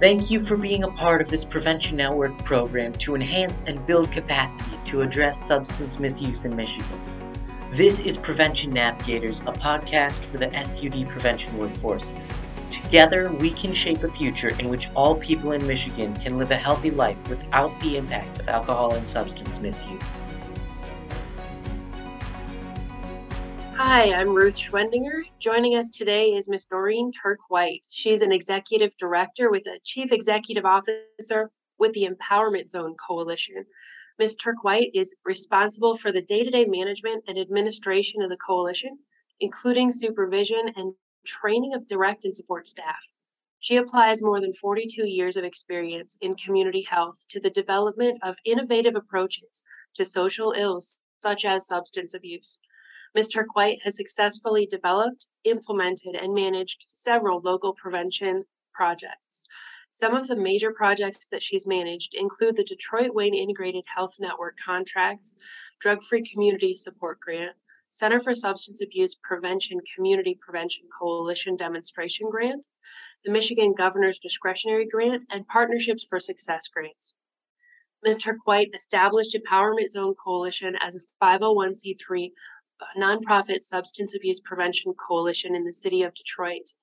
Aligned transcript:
Thank 0.00 0.30
you 0.30 0.40
for 0.40 0.56
being 0.56 0.84
a 0.84 0.90
part 0.90 1.20
of 1.20 1.28
this 1.28 1.44
Prevention 1.44 1.98
Network 1.98 2.42
program 2.42 2.94
to 2.94 3.14
enhance 3.14 3.64
and 3.66 3.84
build 3.84 4.10
capacity 4.10 4.78
to 4.86 5.02
address 5.02 5.38
substance 5.38 5.98
misuse 5.98 6.46
in 6.46 6.56
Michigan. 6.56 6.98
This 7.68 8.00
is 8.00 8.16
Prevention 8.16 8.72
Navigators, 8.72 9.40
a 9.42 9.52
podcast 9.52 10.24
for 10.24 10.38
the 10.38 10.50
SUD 10.64 11.06
prevention 11.06 11.58
workforce. 11.58 12.14
Together, 12.70 13.30
we 13.30 13.50
can 13.50 13.74
shape 13.74 14.02
a 14.02 14.08
future 14.08 14.58
in 14.58 14.70
which 14.70 14.88
all 14.94 15.16
people 15.16 15.52
in 15.52 15.66
Michigan 15.66 16.16
can 16.16 16.38
live 16.38 16.50
a 16.50 16.56
healthy 16.56 16.90
life 16.90 17.28
without 17.28 17.78
the 17.80 17.98
impact 17.98 18.40
of 18.40 18.48
alcohol 18.48 18.94
and 18.94 19.06
substance 19.06 19.60
misuse. 19.60 20.18
Hi, 23.82 24.12
I'm 24.12 24.34
Ruth 24.34 24.58
Schwendinger. 24.58 25.22
Joining 25.38 25.74
us 25.74 25.88
today 25.88 26.34
is 26.34 26.50
Ms. 26.50 26.66
Doreen 26.66 27.10
Turk 27.12 27.38
White. 27.48 27.86
She's 27.88 28.20
an 28.20 28.30
executive 28.30 28.94
director 28.98 29.50
with 29.50 29.66
a 29.66 29.80
chief 29.84 30.12
executive 30.12 30.66
officer 30.66 31.50
with 31.78 31.94
the 31.94 32.06
Empowerment 32.06 32.68
Zone 32.68 32.94
Coalition. 32.94 33.64
Ms. 34.18 34.36
Turk 34.36 34.62
White 34.64 34.90
is 34.92 35.16
responsible 35.24 35.96
for 35.96 36.12
the 36.12 36.20
day 36.20 36.44
to 36.44 36.50
day 36.50 36.66
management 36.66 37.24
and 37.26 37.38
administration 37.38 38.20
of 38.20 38.28
the 38.28 38.36
coalition, 38.36 38.98
including 39.40 39.90
supervision 39.90 40.72
and 40.76 40.92
training 41.24 41.72
of 41.72 41.88
direct 41.88 42.26
and 42.26 42.36
support 42.36 42.66
staff. 42.66 43.08
She 43.60 43.76
applies 43.76 44.22
more 44.22 44.42
than 44.42 44.52
42 44.52 45.08
years 45.08 45.38
of 45.38 45.44
experience 45.44 46.18
in 46.20 46.34
community 46.34 46.82
health 46.82 47.24
to 47.30 47.40
the 47.40 47.48
development 47.48 48.18
of 48.22 48.36
innovative 48.44 48.94
approaches 48.94 49.64
to 49.94 50.04
social 50.04 50.52
ills 50.52 50.98
such 51.18 51.46
as 51.46 51.66
substance 51.66 52.12
abuse. 52.12 52.58
Ms. 53.14 53.28
Turk 53.28 53.56
White 53.56 53.80
has 53.82 53.96
successfully 53.96 54.66
developed, 54.66 55.26
implemented, 55.44 56.14
and 56.14 56.32
managed 56.32 56.84
several 56.86 57.40
local 57.40 57.74
prevention 57.74 58.44
projects. 58.72 59.44
Some 59.90 60.14
of 60.14 60.28
the 60.28 60.36
major 60.36 60.72
projects 60.72 61.26
that 61.26 61.42
she's 61.42 61.66
managed 61.66 62.14
include 62.14 62.54
the 62.54 62.62
Detroit 62.62 63.12
Wayne 63.12 63.34
Integrated 63.34 63.84
Health 63.96 64.14
Network 64.20 64.56
contracts, 64.64 65.34
Drug 65.80 66.02
Free 66.02 66.22
Community 66.22 66.74
Support 66.74 67.18
Grant, 67.18 67.56
Center 67.88 68.20
for 68.20 68.32
Substance 68.32 68.80
Abuse 68.80 69.16
Prevention 69.16 69.80
Community 69.96 70.38
Prevention 70.40 70.84
Coalition 70.96 71.56
Demonstration 71.56 72.30
Grant, 72.30 72.68
the 73.24 73.32
Michigan 73.32 73.74
Governor's 73.76 74.20
Discretionary 74.20 74.86
Grant, 74.86 75.24
and 75.28 75.48
Partnerships 75.48 76.06
for 76.08 76.20
Success 76.20 76.68
grants. 76.68 77.16
Ms. 78.04 78.18
Turk 78.18 78.36
established 78.72 79.36
Empowerment 79.36 79.90
Zone 79.90 80.14
Coalition 80.24 80.74
as 80.80 80.94
a 80.94 81.24
501c3 81.24 82.30
nonprofit 82.98 83.62
substance 83.62 84.14
abuse 84.14 84.40
prevention 84.40 84.92
coalition 84.94 85.54
in 85.54 85.64
the 85.64 85.72
city 85.72 86.02
of 86.02 86.14
Detroit. 86.14 86.74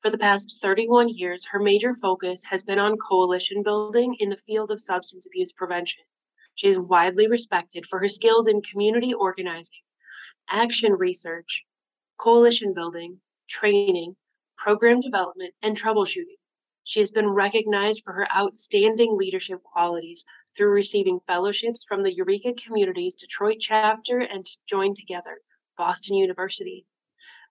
For 0.00 0.10
the 0.10 0.18
past 0.18 0.58
31 0.60 1.08
years, 1.08 1.46
her 1.46 1.58
major 1.58 1.94
focus 1.94 2.44
has 2.44 2.62
been 2.62 2.78
on 2.78 2.98
coalition 2.98 3.62
building 3.62 4.14
in 4.20 4.28
the 4.28 4.36
field 4.36 4.70
of 4.70 4.80
substance 4.80 5.26
abuse 5.26 5.52
prevention. 5.52 6.02
She 6.54 6.68
is 6.68 6.78
widely 6.78 7.26
respected 7.26 7.86
for 7.86 7.98
her 8.00 8.08
skills 8.08 8.46
in 8.46 8.62
community 8.62 9.12
organizing, 9.12 9.80
action 10.48 10.92
research, 10.92 11.64
coalition 12.16 12.74
building, 12.74 13.20
training, 13.48 14.16
program 14.56 15.00
development, 15.00 15.54
and 15.62 15.76
troubleshooting. 15.76 16.38
She 16.84 17.00
has 17.00 17.10
been 17.10 17.28
recognized 17.28 18.02
for 18.04 18.12
her 18.12 18.28
outstanding 18.30 19.16
leadership 19.16 19.62
qualities 19.62 20.24
through 20.56 20.70
receiving 20.70 21.20
fellowships 21.26 21.84
from 21.84 22.02
the 22.02 22.14
Eureka 22.14 22.54
Communities 22.54 23.14
Detroit 23.14 23.56
chapter 23.60 24.20
and 24.20 24.46
Join 24.66 24.94
Together, 24.94 25.40
Boston 25.76 26.16
University. 26.16 26.86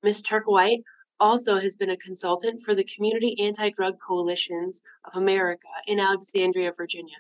Ms. 0.02 0.24
Turk 0.24 0.46
White 0.46 0.84
also 1.20 1.60
has 1.60 1.76
been 1.76 1.90
a 1.90 1.98
consultant 1.98 2.62
for 2.62 2.76
the 2.76 2.84
Community 2.84 3.40
Anti 3.40 3.70
Drug 3.70 3.96
Coalitions 4.06 4.82
of 5.06 5.16
America 5.16 5.68
in 5.88 6.00
Alexandria, 6.00 6.72
Virginia, 6.72 7.18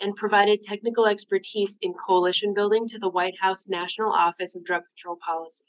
and 0.00 0.16
provided 0.16 0.62
technical 0.62 1.06
expertise 1.06 1.78
in 1.82 1.94
coalition 1.94 2.54
building 2.54 2.86
to 2.88 2.98
the 2.98 3.08
White 3.08 3.38
House 3.40 3.68
National 3.68 4.12
Office 4.12 4.56
of 4.56 4.64
Drug 4.64 4.82
Control 4.94 5.16
Policy. 5.16 5.64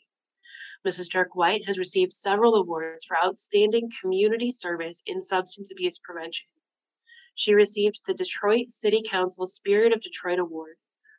Mrs. 0.86 1.12
Turk 1.12 1.36
White 1.36 1.66
has 1.66 1.78
received 1.78 2.14
several 2.14 2.56
awards 2.56 3.06
for 3.06 3.18
outstanding 3.24 3.90
community 4.02 4.52
service 4.52 5.04
in 5.06 5.22
substance 5.22 5.72
abuse 5.72 6.00
prevention. 6.00 6.48
She 7.42 7.54
received 7.54 8.02
the 8.06 8.14
Detroit 8.14 8.74
City 8.74 9.02
Council 9.02 9.48
Spirit 9.48 9.94
of 9.94 10.02
Detroit 10.02 10.40
Award, 10.40 10.76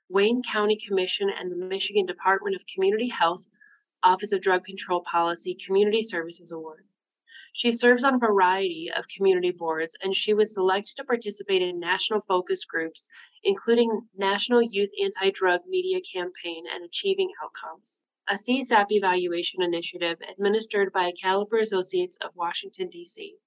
Wayne 0.07 0.43
County 0.43 0.77
Commission, 0.77 1.31
and 1.31 1.51
the 1.51 1.57
Michigan 1.57 2.05
Department 2.05 2.55
of 2.55 2.67
Community 2.67 3.09
Health 3.09 3.47
Office 4.03 4.31
of 4.31 4.43
Drug 4.43 4.63
Control 4.63 5.01
Policy 5.01 5.55
Community 5.55 6.03
Services 6.03 6.53
Award. 6.53 6.87
She 7.55 7.71
serves 7.71 8.05
on 8.05 8.17
a 8.17 8.19
variety 8.19 8.91
of 8.95 9.09
community 9.09 9.51
boards, 9.51 9.97
and 10.03 10.15
she 10.15 10.35
was 10.35 10.53
selected 10.53 10.95
to 10.97 11.05
participate 11.05 11.63
in 11.63 11.81
national 11.81 12.21
focus 12.21 12.67
groups, 12.67 13.09
including 13.43 14.11
National 14.15 14.61
Youth 14.61 14.91
Anti 15.03 15.31
Drug 15.31 15.63
Media 15.67 16.03
Campaign 16.03 16.65
and 16.71 16.85
Achieving 16.85 17.31
Outcomes, 17.43 18.03
a 18.29 18.35
CSAP 18.35 18.89
evaluation 18.91 19.63
initiative 19.63 20.21
administered 20.29 20.93
by 20.93 21.13
Caliber 21.13 21.57
Associates 21.57 22.19
of 22.19 22.37
Washington, 22.37 22.91
D.C. 22.91 23.39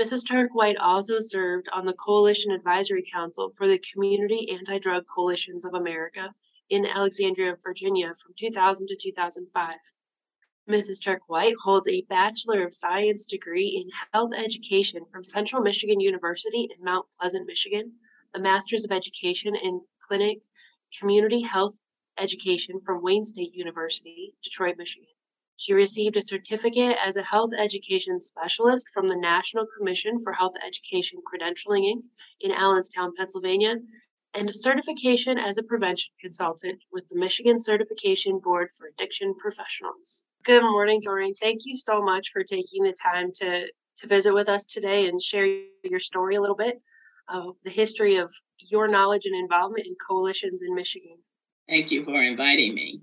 Mrs. 0.00 0.28
Turk 0.28 0.54
White 0.54 0.76
also 0.76 1.20
served 1.20 1.70
on 1.72 1.86
the 1.86 1.94
Coalition 1.94 2.52
Advisory 2.52 3.02
Council 3.10 3.50
for 3.56 3.66
the 3.66 3.78
Community 3.78 4.50
Anti 4.50 4.78
Drug 4.78 5.06
Coalitions 5.06 5.64
of 5.64 5.72
America 5.72 6.34
in 6.68 6.84
Alexandria, 6.84 7.56
Virginia 7.62 8.12
from 8.14 8.34
2000 8.36 8.88
to 8.88 8.96
2005. 8.96 9.74
Mrs. 10.68 11.02
Turk 11.02 11.22
White 11.28 11.54
holds 11.62 11.88
a 11.88 12.04
Bachelor 12.10 12.66
of 12.66 12.74
Science 12.74 13.24
degree 13.24 13.68
in 13.68 13.88
Health 14.12 14.32
Education 14.36 15.06
from 15.10 15.24
Central 15.24 15.62
Michigan 15.62 16.00
University 16.00 16.68
in 16.76 16.84
Mount 16.84 17.06
Pleasant, 17.18 17.46
Michigan, 17.46 17.92
a 18.34 18.38
Master's 18.38 18.84
of 18.84 18.92
Education 18.92 19.54
in 19.54 19.80
Clinic 20.00 20.42
Community 20.98 21.40
Health 21.40 21.78
Education 22.18 22.80
from 22.80 23.02
Wayne 23.02 23.24
State 23.24 23.54
University, 23.54 24.34
Detroit, 24.42 24.76
Michigan. 24.76 25.15
She 25.56 25.72
received 25.72 26.16
a 26.16 26.22
certificate 26.22 26.98
as 27.04 27.16
a 27.16 27.22
health 27.22 27.52
education 27.58 28.20
specialist 28.20 28.90
from 28.92 29.08
the 29.08 29.16
National 29.16 29.66
Commission 29.66 30.20
for 30.20 30.34
Health 30.34 30.54
Education 30.64 31.20
Credentialing 31.20 31.84
Inc. 31.90 32.02
in 32.40 32.52
Allentown, 32.52 33.12
Pennsylvania, 33.16 33.76
and 34.34 34.50
a 34.50 34.52
certification 34.52 35.38
as 35.38 35.56
a 35.56 35.62
prevention 35.62 36.12
consultant 36.20 36.80
with 36.92 37.08
the 37.08 37.18
Michigan 37.18 37.58
Certification 37.58 38.38
Board 38.38 38.68
for 38.76 38.88
Addiction 38.88 39.34
Professionals. 39.34 40.24
Good 40.44 40.62
morning, 40.62 41.00
Doreen. 41.02 41.34
Thank 41.40 41.62
you 41.64 41.76
so 41.76 42.02
much 42.02 42.28
for 42.30 42.44
taking 42.44 42.82
the 42.82 42.92
time 42.92 43.32
to, 43.36 43.66
to 43.96 44.06
visit 44.06 44.34
with 44.34 44.50
us 44.50 44.66
today 44.66 45.06
and 45.06 45.22
share 45.22 45.46
your 45.82 46.00
story 46.00 46.34
a 46.34 46.40
little 46.40 46.54
bit 46.54 46.82
of 47.28 47.56
the 47.64 47.70
history 47.70 48.16
of 48.16 48.30
your 48.58 48.88
knowledge 48.88 49.24
and 49.24 49.34
involvement 49.34 49.86
in 49.86 49.94
coalitions 50.06 50.62
in 50.62 50.74
Michigan. 50.74 51.16
Thank 51.66 51.90
you 51.90 52.04
for 52.04 52.22
inviting 52.22 52.74
me. 52.74 53.00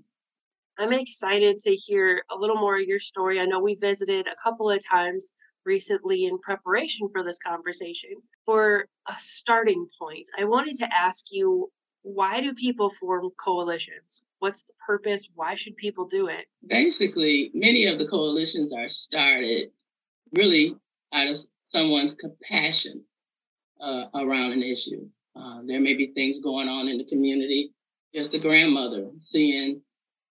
I'm 0.78 0.92
excited 0.92 1.60
to 1.60 1.74
hear 1.74 2.24
a 2.30 2.36
little 2.36 2.56
more 2.56 2.76
of 2.76 2.86
your 2.86 2.98
story. 2.98 3.40
I 3.40 3.44
know 3.44 3.60
we 3.60 3.76
visited 3.76 4.26
a 4.26 4.36
couple 4.42 4.70
of 4.70 4.84
times 4.84 5.36
recently 5.64 6.24
in 6.24 6.38
preparation 6.40 7.08
for 7.12 7.22
this 7.22 7.38
conversation. 7.38 8.10
For 8.44 8.88
a 9.08 9.14
starting 9.18 9.86
point, 9.98 10.26
I 10.38 10.44
wanted 10.44 10.76
to 10.78 10.88
ask 10.92 11.26
you 11.30 11.70
why 12.02 12.40
do 12.40 12.52
people 12.52 12.90
form 12.90 13.30
coalitions? 13.42 14.24
What's 14.40 14.64
the 14.64 14.74
purpose? 14.86 15.28
Why 15.34 15.54
should 15.54 15.76
people 15.76 16.06
do 16.06 16.26
it? 16.26 16.44
Basically, 16.66 17.50
many 17.54 17.86
of 17.86 17.98
the 17.98 18.06
coalitions 18.06 18.74
are 18.74 18.88
started 18.88 19.70
really 20.32 20.76
out 21.14 21.28
of 21.28 21.38
someone's 21.72 22.12
compassion 22.12 23.02
uh, 23.80 24.04
around 24.14 24.52
an 24.52 24.62
issue. 24.62 25.08
Uh, 25.34 25.60
there 25.66 25.80
may 25.80 25.94
be 25.94 26.08
things 26.08 26.40
going 26.40 26.68
on 26.68 26.88
in 26.88 26.98
the 26.98 27.04
community. 27.04 27.72
Just 28.14 28.34
a 28.34 28.38
grandmother 28.38 29.08
seeing 29.22 29.80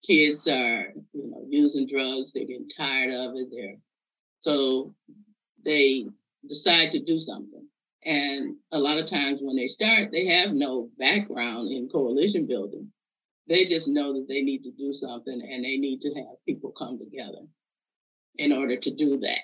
kids 0.06 0.47
are, 0.47 0.94
you 1.14 1.30
know, 1.30 1.46
using 1.50 1.88
drugs, 1.88 2.31
they're 2.34 2.46
getting 2.46 2.69
tired 2.78 3.14
of 3.14 3.36
it. 3.36 3.47
They're 3.52 3.78
so 4.40 4.94
they 5.64 6.05
decide 6.47 6.91
to 6.91 7.00
do 7.00 7.17
something. 7.17 7.66
And 8.05 8.58
a 8.72 8.78
lot 8.78 8.97
of 8.97 9.05
times 9.05 9.40
when 9.41 9.55
they 9.55 9.67
start, 9.67 10.11
they 10.11 10.26
have 10.28 10.52
no 10.52 10.90
background 10.97 11.72
in 11.72 11.88
coalition 11.88 12.46
building. 12.46 12.91
They 13.47 13.66
just 13.66 13.88
know 13.88 14.14
that 14.14 14.28
they 14.28 14.41
need 14.41 14.64
to 14.64 14.72
do 14.72 14.94
something 14.94 15.34
and 15.34 15.64
they 15.64 15.78
need 15.78 16.02
to 16.02 16.14
have 16.14 16.46
people 16.46 16.72
come 16.78 16.99
together 16.99 17.46
in 18.35 18.58
order 18.58 18.76
to 18.76 18.91
do 18.91 19.20
that. 19.20 19.40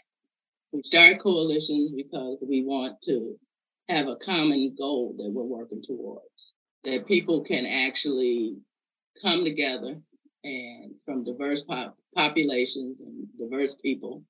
We 0.72 0.84
start 0.84 1.22
coalitions 1.22 1.92
because 1.96 2.38
we 2.42 2.64
want 2.64 3.02
to 3.04 3.36
have 3.88 4.08
a 4.08 4.18
common 4.18 4.76
goal 4.78 5.16
that 5.18 5.32
we're 5.32 5.44
working 5.44 5.82
towards, 5.82 6.54
that 6.84 7.08
people 7.08 7.44
can 7.44 7.66
actually 7.66 8.58
come 9.22 9.44
together 9.44 9.98
and 10.44 10.94
from 11.06 11.24
diverse 11.24 11.62
pop- 11.62 11.98
populations 12.16 13.00
and 13.00 13.28
diverse 13.38 13.76
people 13.76 14.24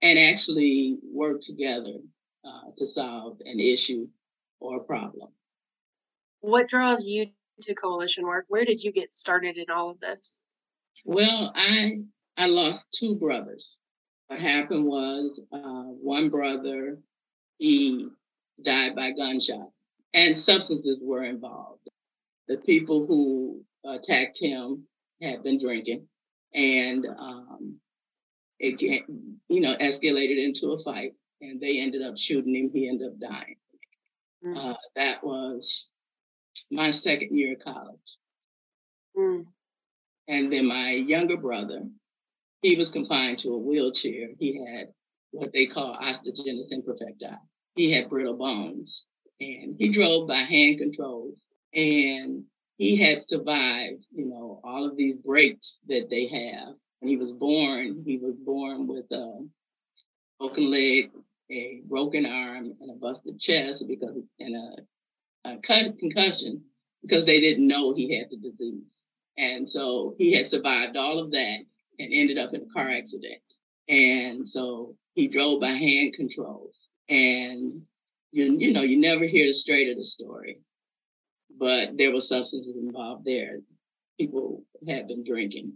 and 0.00 0.18
actually 0.18 0.98
work 1.02 1.40
together 1.40 1.98
uh, 2.44 2.70
to 2.76 2.86
solve 2.86 3.38
an 3.44 3.60
issue 3.60 4.08
or 4.60 4.78
a 4.78 4.84
problem. 4.84 5.28
What 6.40 6.68
draws 6.68 7.04
you 7.04 7.28
to 7.60 7.74
coalition 7.74 8.26
work? 8.26 8.46
Where 8.48 8.64
did 8.64 8.82
you 8.82 8.92
get 8.92 9.14
started 9.14 9.56
in 9.56 9.70
all 9.70 9.90
of 9.90 10.00
this? 10.00 10.42
Well, 11.04 11.52
I 11.54 12.00
I 12.36 12.46
lost 12.46 12.86
two 12.92 13.14
brothers. 13.16 13.76
What 14.28 14.40
happened 14.40 14.84
was 14.84 15.40
uh, 15.52 15.58
one 15.58 16.30
brother 16.30 16.98
he 17.58 18.08
died 18.64 18.96
by 18.96 19.12
gunshot, 19.12 19.70
and 20.14 20.36
substances 20.36 20.98
were 21.02 21.24
involved. 21.24 21.88
The 22.48 22.56
people 22.56 23.06
who 23.06 23.62
attacked 23.84 24.38
him 24.40 24.84
had 25.22 25.42
been 25.42 25.60
drinking, 25.60 26.06
and 26.54 27.06
um, 27.06 27.76
it 28.58 28.80
you 28.80 29.60
know 29.60 29.76
escalated 29.76 30.42
into 30.42 30.72
a 30.72 30.82
fight, 30.82 31.12
and 31.40 31.60
they 31.60 31.78
ended 31.78 32.02
up 32.02 32.18
shooting 32.18 32.54
him. 32.54 32.70
He 32.72 32.88
ended 32.88 33.08
up 33.08 33.18
dying. 33.20 33.56
Mm. 34.44 34.72
Uh, 34.72 34.76
that 34.96 35.22
was 35.24 35.88
my 36.70 36.90
second 36.90 37.36
year 37.36 37.54
of 37.54 37.64
college. 37.64 38.16
Mm. 39.16 39.44
And 40.28 40.52
then 40.52 40.66
my 40.66 40.92
younger 40.92 41.36
brother, 41.36 41.82
he 42.62 42.76
was 42.76 42.90
confined 42.90 43.38
to 43.40 43.50
a 43.50 43.58
wheelchair. 43.58 44.28
He 44.38 44.64
had 44.64 44.88
what 45.32 45.52
they 45.52 45.66
call 45.66 45.96
osteogenesis 45.96 46.72
imperfecta. 46.72 47.36
He 47.74 47.90
had 47.90 48.08
brittle 48.08 48.36
bones 48.36 49.06
and 49.40 49.76
he 49.78 49.88
drove 49.88 50.28
by 50.28 50.42
hand 50.42 50.78
controls 50.78 51.38
and 51.74 52.44
he 52.82 52.96
had 52.96 53.26
survived, 53.26 54.04
you 54.10 54.26
know, 54.26 54.60
all 54.64 54.84
of 54.84 54.96
these 54.96 55.14
breaks 55.16 55.78
that 55.86 56.08
they 56.10 56.26
have. 56.26 56.74
When 56.98 57.08
he 57.08 57.16
was 57.16 57.30
born, 57.30 58.02
he 58.04 58.18
was 58.18 58.34
born 58.34 58.88
with 58.88 59.04
a 59.12 59.46
broken 60.40 60.68
leg, 60.68 61.10
a 61.48 61.82
broken 61.86 62.26
arm, 62.26 62.72
and 62.80 62.90
a 62.90 62.94
busted 62.94 63.38
chest 63.38 63.84
because 63.86 64.16
and 64.40 64.56
a, 64.56 65.50
a 65.50 65.58
concussion 65.58 66.64
because 67.02 67.24
they 67.24 67.40
didn't 67.40 67.68
know 67.68 67.94
he 67.94 68.18
had 68.18 68.26
the 68.30 68.50
disease. 68.50 68.98
And 69.38 69.68
so 69.68 70.16
he 70.18 70.32
had 70.32 70.46
survived 70.46 70.96
all 70.96 71.20
of 71.20 71.30
that 71.30 71.58
and 72.00 72.12
ended 72.12 72.36
up 72.36 72.52
in 72.52 72.62
a 72.62 72.72
car 72.74 72.90
accident. 72.90 73.42
And 73.88 74.48
so 74.48 74.96
he 75.14 75.28
drove 75.28 75.60
by 75.60 75.70
hand 75.70 76.14
controls. 76.14 76.76
And 77.08 77.82
you, 78.32 78.56
you 78.58 78.72
know, 78.72 78.82
you 78.82 78.96
never 78.96 79.24
hear 79.24 79.46
the 79.46 79.52
straight 79.52 79.88
of 79.88 79.98
the 79.98 80.04
story. 80.04 80.58
But 81.58 81.96
there 81.96 82.12
were 82.12 82.20
substances 82.20 82.76
involved 82.76 83.24
there. 83.24 83.60
People 84.18 84.64
had 84.88 85.06
been 85.08 85.24
drinking. 85.24 85.74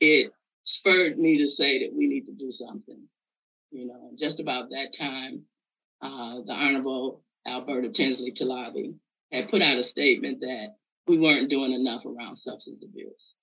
It 0.00 0.32
spurred 0.64 1.18
me 1.18 1.38
to 1.38 1.46
say 1.46 1.80
that 1.80 1.94
we 1.94 2.06
need 2.06 2.26
to 2.26 2.32
do 2.32 2.50
something. 2.50 3.02
You 3.70 3.86
know, 3.86 4.10
just 4.18 4.40
about 4.40 4.70
that 4.70 4.96
time, 4.96 5.42
uh, 6.02 6.42
the 6.46 6.52
Honorable 6.52 7.22
Alberta 7.46 7.88
Tinsley 7.88 8.32
Talabi 8.32 8.94
had 9.32 9.48
put 9.48 9.62
out 9.62 9.78
a 9.78 9.82
statement 9.82 10.40
that 10.40 10.74
we 11.06 11.18
weren't 11.18 11.50
doing 11.50 11.72
enough 11.72 12.04
around 12.06 12.36
substance 12.36 12.82
abuse. 12.84 13.34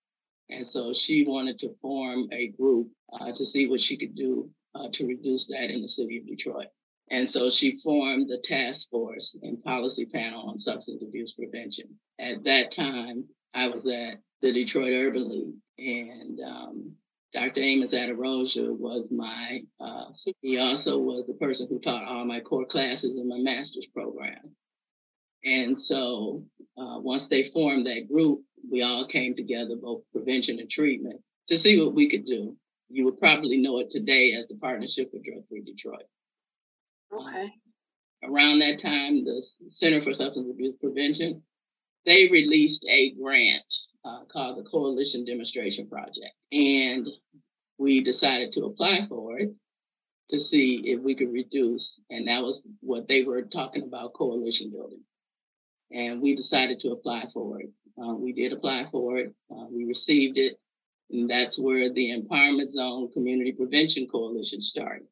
And 0.50 0.68
so 0.68 0.94
she 0.94 1.25
wanted 1.25 1.60
to 1.60 1.75
form 1.81 2.28
a 2.31 2.48
group 2.50 2.89
uh, 3.13 3.31
to 3.33 3.45
see 3.45 3.68
what 3.68 3.81
she 3.81 3.98
could 3.98 4.16
do 4.16 4.50
uh, 4.75 4.88
to 4.94 5.07
reduce 5.07 5.48
that 5.48 5.69
in 5.69 5.81
the 5.81 5.88
city 5.88 6.18
of 6.18 6.28
Detroit. 6.28 6.68
And 7.11 7.29
so 7.29 7.49
she 7.49 7.77
formed 7.83 8.29
the 8.29 8.41
task 8.41 8.89
force 8.89 9.35
and 9.43 9.61
policy 9.63 10.05
panel 10.05 10.49
on 10.49 10.57
substance 10.57 11.03
abuse 11.03 11.33
prevention. 11.33 11.89
At 12.17 12.45
that 12.45 12.71
time, 12.73 13.25
I 13.53 13.67
was 13.67 13.85
at 13.85 14.19
the 14.41 14.53
Detroit 14.53 14.93
Urban 14.93 15.29
League, 15.29 15.55
and 15.77 16.39
um, 16.39 16.93
Dr. 17.33 17.59
Amos 17.59 17.93
Adoroja 17.93 18.75
was 18.75 19.07
my, 19.11 19.61
uh, 19.81 20.05
he 20.41 20.57
also 20.57 20.97
was 20.97 21.27
the 21.27 21.33
person 21.33 21.67
who 21.69 21.79
taught 21.79 22.05
all 22.05 22.23
my 22.23 22.39
core 22.39 22.65
classes 22.65 23.17
in 23.17 23.27
my 23.27 23.39
master's 23.39 23.87
program. 23.93 24.55
And 25.43 25.79
so 25.79 26.45
uh, 26.77 26.99
once 26.99 27.25
they 27.25 27.49
formed 27.49 27.87
that 27.87 28.07
group, 28.09 28.39
we 28.71 28.83
all 28.83 29.05
came 29.05 29.35
together, 29.35 29.75
both 29.75 30.03
prevention 30.13 30.59
and 30.59 30.69
treatment, 30.69 31.19
to 31.49 31.57
see 31.57 31.77
what 31.81 31.93
we 31.93 32.09
could 32.09 32.25
do. 32.25 32.55
You 32.89 33.03
would 33.05 33.19
probably 33.19 33.57
know 33.57 33.79
it 33.79 33.91
today 33.91 34.31
as 34.33 34.47
the 34.47 34.55
Partnership 34.55 35.11
for 35.11 35.19
Drug 35.19 35.45
Free 35.49 35.61
Detroit. 35.61 36.03
Okay. 37.13 37.45
Uh, 38.23 38.31
around 38.31 38.59
that 38.59 38.79
time, 38.79 39.25
the 39.25 39.45
Center 39.69 40.01
for 40.01 40.13
Substance 40.13 40.49
Abuse 40.49 40.75
Prevention, 40.79 41.41
they 42.05 42.27
released 42.29 42.85
a 42.89 43.13
grant 43.13 43.63
uh, 44.05 44.23
called 44.31 44.57
the 44.57 44.69
Coalition 44.69 45.25
Demonstration 45.25 45.87
Project. 45.87 46.33
And 46.51 47.07
we 47.77 48.03
decided 48.03 48.51
to 48.53 48.65
apply 48.65 49.05
for 49.07 49.39
it 49.39 49.51
to 50.29 50.39
see 50.39 50.81
if 50.85 51.01
we 51.01 51.15
could 51.15 51.31
reduce. 51.31 51.99
And 52.09 52.27
that 52.27 52.41
was 52.41 52.63
what 52.79 53.07
they 53.07 53.23
were 53.23 53.41
talking 53.43 53.83
about 53.83 54.13
coalition 54.13 54.71
building 54.71 55.03
and 55.93 56.21
we 56.21 56.35
decided 56.35 56.79
to 56.79 56.91
apply 56.91 57.25
for 57.33 57.59
it. 57.59 57.69
Uh, 58.01 58.13
we 58.13 58.31
did 58.31 58.53
apply 58.53 58.87
for 58.91 59.17
it. 59.17 59.33
Uh, 59.51 59.65
we 59.69 59.85
received 59.85 60.37
it, 60.37 60.59
and 61.09 61.29
that's 61.29 61.59
where 61.59 61.91
the 61.91 62.09
Empowerment 62.09 62.71
Zone 62.71 63.11
Community 63.11 63.51
Prevention 63.51 64.07
Coalition 64.07 64.61
started. 64.61 65.07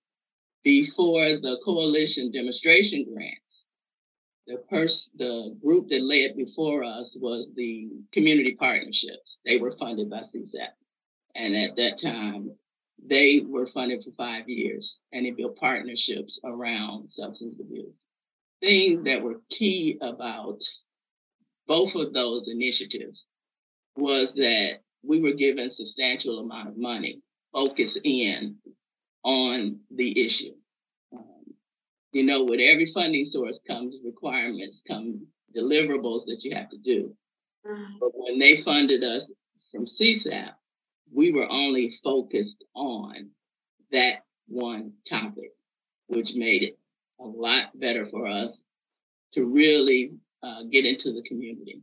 Before 0.63 1.23
the 1.37 1.59
coalition 1.63 2.31
demonstration 2.31 3.05
grants, 3.13 3.65
the 4.45 4.57
pers- 4.69 5.09
the 5.15 5.55
group 5.61 5.89
that 5.89 6.01
led 6.01 6.35
before 6.35 6.83
us 6.83 7.15
was 7.15 7.47
the 7.55 7.89
community 8.11 8.55
partnerships. 8.55 9.39
They 9.45 9.57
were 9.57 9.77
funded 9.77 10.09
by 10.09 10.21
CSAP, 10.21 10.73
and 11.35 11.55
at 11.55 11.75
that 11.77 11.99
time, 12.01 12.51
they 13.07 13.39
were 13.39 13.67
funded 13.67 14.03
for 14.03 14.11
five 14.11 14.49
years, 14.49 14.97
and 15.13 15.25
they 15.25 15.31
built 15.31 15.55
partnerships 15.55 16.39
around 16.43 17.11
substance 17.13 17.59
abuse. 17.59 17.93
Thing 18.61 19.03
that 19.03 19.21
were 19.21 19.41
key 19.49 19.97
about 20.01 20.61
both 21.67 21.95
of 21.95 22.13
those 22.13 22.49
initiatives 22.49 23.23
was 23.95 24.33
that 24.33 24.79
we 25.03 25.21
were 25.21 25.33
given 25.33 25.71
substantial 25.71 26.39
amount 26.39 26.67
of 26.67 26.77
money 26.77 27.21
focus 27.53 27.97
in 28.03 28.55
on 29.23 29.79
the 29.91 30.23
issue. 30.23 30.53
Um, 31.13 31.53
you 32.11 32.23
know, 32.23 32.43
with 32.43 32.59
every 32.59 32.87
funding 32.87 33.25
source 33.25 33.59
comes 33.67 33.95
requirements, 34.03 34.81
come 34.87 35.27
deliverables 35.55 36.25
that 36.25 36.43
you 36.43 36.55
have 36.55 36.69
to 36.69 36.77
do. 36.77 37.13
Mm-hmm. 37.65 37.97
But 37.99 38.11
when 38.13 38.39
they 38.39 38.61
funded 38.63 39.03
us 39.03 39.29
from 39.71 39.85
CSAP, 39.85 40.51
we 41.13 41.31
were 41.31 41.49
only 41.49 41.97
focused 42.03 42.63
on 42.75 43.29
that 43.91 44.23
one 44.47 44.93
topic, 45.09 45.51
which 46.07 46.35
made 46.35 46.63
it 46.63 46.77
a 47.19 47.25
lot 47.25 47.77
better 47.79 48.05
for 48.05 48.27
us 48.27 48.61
to 49.33 49.45
really 49.45 50.11
uh, 50.43 50.63
get 50.71 50.85
into 50.85 51.13
the 51.13 51.21
community. 51.23 51.81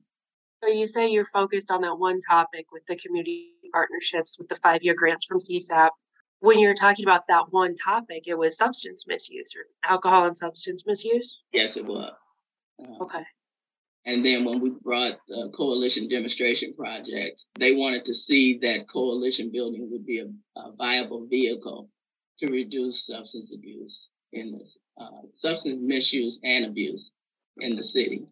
So 0.63 0.71
you 0.71 0.89
say 0.89 1.09
you're 1.09 1.27
focused 1.27 1.71
on 1.71 1.83
that 1.83 1.99
one 1.99 2.21
topic 2.29 2.67
with 2.73 2.83
the 2.87 2.97
community 2.97 3.53
partnerships 3.73 4.37
with 4.39 4.49
the 4.49 4.57
five 4.57 4.83
year 4.83 4.95
grants 4.95 5.25
from 5.27 5.39
CSAP. 5.39 5.91
When 6.41 6.59
you're 6.59 6.75
talking 6.75 7.05
about 7.05 7.27
that 7.29 7.47
one 7.51 7.77
topic, 7.77 8.25
it 8.27 8.37
was 8.37 8.57
substance 8.57 9.05
misuse 9.07 9.53
or 9.57 9.91
alcohol 9.91 10.27
and 10.27 10.37
substance 10.37 10.85
misuse? 10.87 11.41
Yes, 11.53 11.77
it 11.77 11.87
was. 11.87 12.13
Uh, 12.81 13.05
okay. 13.05 13.25
And 14.05 14.25
then 14.25 14.45
when 14.45 14.61
we 14.61 14.71
brought 14.71 15.19
the 15.27 15.51
coalition 15.57 16.09
demonstration 16.09 16.75
project, 16.75 17.45
they 17.59 17.75
wanted 17.75 18.05
to 18.05 18.15
see 18.15 18.59
that 18.63 18.89
coalition 18.89 19.51
building 19.51 19.89
would 19.91 20.07
be 20.07 20.21
a, 20.21 20.61
a 20.61 20.73
viable 20.77 21.27
vehicle 21.27 21.89
to 22.39 22.53
reduce 22.53 23.07
substance 23.07 23.53
abuse 23.53 24.09
in 24.33 24.57
this 24.57 24.79
uh, 25.01 25.23
substance 25.35 25.81
misuse 25.83 26.39
and 26.45 26.67
abuse 26.67 27.11
in 27.59 27.75
the 27.75 27.83
city. 27.83 28.27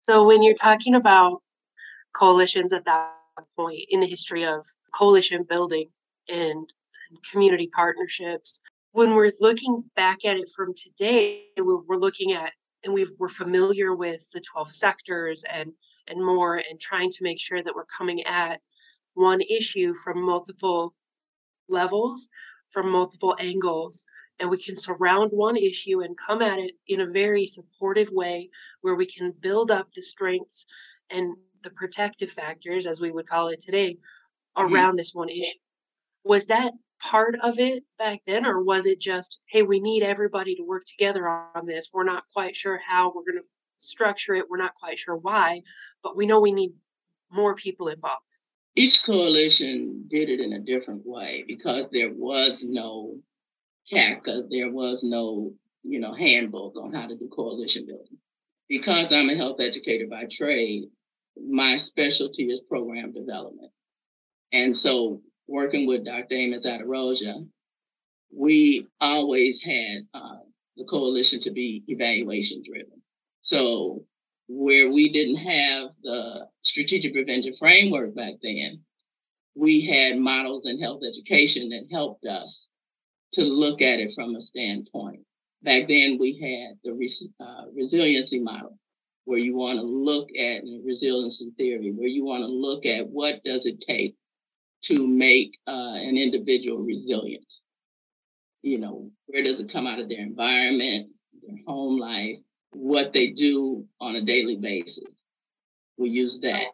So 0.00 0.26
when 0.26 0.42
you're 0.42 0.54
talking 0.54 0.94
about 0.94 1.42
coalitions 2.14 2.72
at 2.72 2.84
that 2.86 3.12
point 3.56 3.84
in 3.90 4.00
the 4.00 4.06
history 4.06 4.44
of 4.44 4.66
coalition 4.92 5.44
building 5.48 5.90
and 6.28 6.72
community 7.30 7.68
partnerships, 7.74 8.60
when 8.92 9.14
we're 9.14 9.32
looking 9.40 9.84
back 9.96 10.24
at 10.24 10.36
it 10.36 10.48
from 10.54 10.72
today, 10.74 11.44
we're, 11.58 11.82
we're 11.82 11.96
looking 11.96 12.32
at 12.32 12.52
and 12.84 12.92
we 12.92 13.06
are 13.20 13.28
familiar 13.28 13.94
with 13.94 14.30
the 14.32 14.40
12 14.40 14.70
sectors 14.70 15.44
and 15.52 15.72
and 16.06 16.24
more 16.24 16.56
and 16.56 16.78
trying 16.78 17.10
to 17.10 17.22
make 17.22 17.40
sure 17.40 17.62
that 17.62 17.74
we're 17.74 17.86
coming 17.86 18.22
at 18.24 18.60
one 19.14 19.40
issue 19.40 19.94
from 19.94 20.22
multiple 20.22 20.94
levels 21.68 22.28
from 22.70 22.90
multiple 22.90 23.36
angles 23.40 24.04
and 24.38 24.50
we 24.50 24.62
can 24.62 24.76
surround 24.76 25.30
one 25.32 25.56
issue 25.56 26.02
and 26.02 26.16
come 26.18 26.42
at 26.42 26.58
it 26.58 26.72
in 26.88 27.00
a 27.00 27.06
very 27.06 27.46
supportive 27.46 28.10
way 28.10 28.50
where 28.82 28.96
we 28.96 29.06
can 29.06 29.32
build 29.40 29.70
up 29.70 29.88
the 29.94 30.02
strengths 30.02 30.66
and 31.10 31.36
the 31.62 31.70
protective 31.70 32.30
factors 32.30 32.86
as 32.86 33.00
we 33.00 33.10
would 33.10 33.26
call 33.26 33.48
it 33.48 33.60
today 33.60 33.94
mm-hmm. 34.56 34.74
around 34.74 34.90
mm-hmm. 34.90 34.96
this 34.96 35.14
one 35.14 35.28
issue 35.28 35.58
was 36.24 36.46
that 36.46 36.72
part 37.10 37.36
of 37.42 37.58
it 37.58 37.84
back 37.98 38.20
then 38.26 38.46
or 38.46 38.62
was 38.62 38.86
it 38.86 39.00
just 39.00 39.40
hey 39.46 39.62
we 39.62 39.80
need 39.80 40.02
everybody 40.02 40.54
to 40.54 40.62
work 40.62 40.84
together 40.86 41.28
on 41.28 41.66
this 41.66 41.90
we're 41.92 42.04
not 42.04 42.24
quite 42.32 42.56
sure 42.56 42.80
how 42.86 43.08
we're 43.08 43.30
going 43.30 43.42
to 43.42 43.48
structure 43.76 44.34
it 44.34 44.46
we're 44.48 44.56
not 44.56 44.74
quite 44.74 44.98
sure 44.98 45.16
why 45.16 45.60
but 46.02 46.16
we 46.16 46.26
know 46.26 46.40
we 46.40 46.52
need 46.52 46.72
more 47.30 47.54
people 47.54 47.88
involved 47.88 48.22
each 48.76 49.04
coalition 49.04 50.04
did 50.08 50.30
it 50.30 50.40
in 50.40 50.54
a 50.54 50.58
different 50.58 51.02
way 51.04 51.44
because 51.46 51.86
there 51.92 52.12
was 52.12 52.64
no 52.64 53.16
because 53.90 54.44
there 54.50 54.70
was 54.70 55.02
no, 55.02 55.52
you 55.82 56.00
know, 56.00 56.14
handbook 56.14 56.76
on 56.76 56.92
how 56.92 57.06
to 57.06 57.16
do 57.16 57.28
coalition 57.34 57.86
building. 57.86 58.18
Because 58.68 59.12
I'm 59.12 59.28
a 59.28 59.36
health 59.36 59.60
educator 59.60 60.06
by 60.08 60.24
trade, 60.30 60.84
my 61.36 61.76
specialty 61.76 62.44
is 62.44 62.60
program 62.68 63.12
development. 63.12 63.70
And 64.52 64.76
so 64.76 65.20
working 65.46 65.86
with 65.86 66.04
Dr. 66.04 66.34
Amos 66.34 66.66
Adoroja, 66.66 67.46
we 68.36 68.86
always 69.00 69.60
had 69.62 70.06
uh, 70.12 70.38
the 70.76 70.84
coalition 70.84 71.40
to 71.40 71.50
be 71.50 71.84
evaluation 71.88 72.62
driven. 72.66 73.00
So 73.40 74.04
where 74.48 74.90
we 74.90 75.12
didn't 75.12 75.36
have 75.36 75.90
the 76.02 76.46
strategic 76.62 77.12
prevention 77.12 77.54
framework 77.58 78.14
back 78.14 78.34
then, 78.42 78.80
we 79.54 79.86
had 79.86 80.18
models 80.18 80.62
in 80.66 80.80
health 80.80 81.02
education 81.06 81.68
that 81.70 81.86
helped 81.90 82.26
us 82.26 82.66
to 83.32 83.44
look 83.44 83.82
at 83.82 84.00
it 84.00 84.12
from 84.14 84.34
a 84.34 84.40
standpoint. 84.40 85.20
Back 85.62 85.88
then, 85.88 86.18
we 86.20 86.38
had 86.40 86.78
the 86.84 86.92
res- 86.94 87.26
uh, 87.40 87.64
resiliency 87.74 88.40
model, 88.40 88.78
where 89.24 89.38
you 89.38 89.56
want 89.56 89.78
to 89.78 89.84
look 89.84 90.28
at 90.38 90.62
resiliency 90.84 91.50
theory, 91.56 91.92
where 91.92 92.08
you 92.08 92.24
want 92.24 92.42
to 92.42 92.48
look 92.48 92.84
at 92.84 93.08
what 93.08 93.42
does 93.44 93.64
it 93.64 93.80
take 93.80 94.14
to 94.86 95.06
make 95.06 95.58
uh, 95.66 95.94
an 95.94 96.16
individual 96.16 96.78
resilient. 96.78 97.44
You 98.62 98.78
know, 98.78 99.10
where 99.26 99.42
does 99.42 99.60
it 99.60 99.72
come 99.72 99.86
out 99.86 99.98
of 99.98 100.08
their 100.08 100.20
environment, 100.20 101.10
their 101.46 101.58
home 101.66 101.98
life, 101.98 102.36
what 102.74 103.12
they 103.12 103.28
do 103.28 103.86
on 104.00 104.16
a 104.16 104.22
daily 104.22 104.56
basis. 104.56 105.04
We 105.96 106.10
use 106.10 106.38
that. 106.40 106.66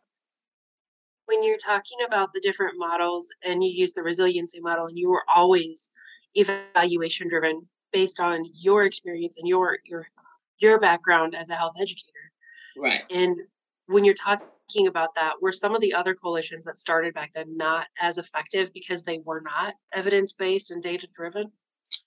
When 1.27 1.45
you're 1.45 1.59
talking 1.59 1.99
about 2.07 2.33
the 2.33 2.41
different 2.41 2.75
models 2.77 3.29
and 3.45 3.63
you 3.63 3.71
use 3.71 3.93
the 3.93 4.03
resiliency 4.03 4.61
model 4.61 4.87
and 4.87 4.99
you 4.99 5.11
were 5.11 5.23
always 5.33 5.91
evaluation 6.35 7.29
driven 7.29 7.69
based 7.93 8.19
on 8.21 8.45
your 8.55 8.85
experience 8.85 9.37
and 9.39 9.47
your 9.47 9.79
your 9.85 10.07
your 10.59 10.79
background 10.79 11.35
as 11.35 11.51
a 11.51 11.55
health 11.55 11.75
educator. 11.81 12.33
Right. 12.77 13.03
And 13.11 13.37
when 13.87 14.05
you're 14.05 14.15
talking 14.15 14.47
about 14.87 15.15
that, 15.15 15.35
were 15.41 15.53
some 15.53 15.75
of 15.75 15.81
the 15.81 15.95
other 15.95 16.15
coalitions 16.15 16.65
that 16.65 16.79
started 16.79 17.15
back 17.15 17.33
then 17.35 17.57
not 17.57 17.87
as 18.01 18.19
effective 18.19 18.73
because 18.73 19.03
they 19.03 19.19
were 19.25 19.41
not 19.41 19.75
evidence 19.93 20.33
based 20.33 20.71
and 20.71 20.83
data 20.83 21.09
driven? 21.13 21.51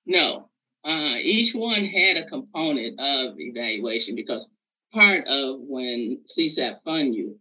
No, 0.05 0.49
uh, 0.85 1.15
each 1.21 1.53
one 1.53 1.85
had 1.85 2.17
a 2.17 2.25
component 2.25 2.99
of 2.99 3.35
evaluation 3.37 4.15
because 4.15 4.47
part 4.93 5.25
of 5.27 5.59
when 5.61 6.19
CSAP 6.37 6.83
fund 6.83 7.15
you, 7.15 7.37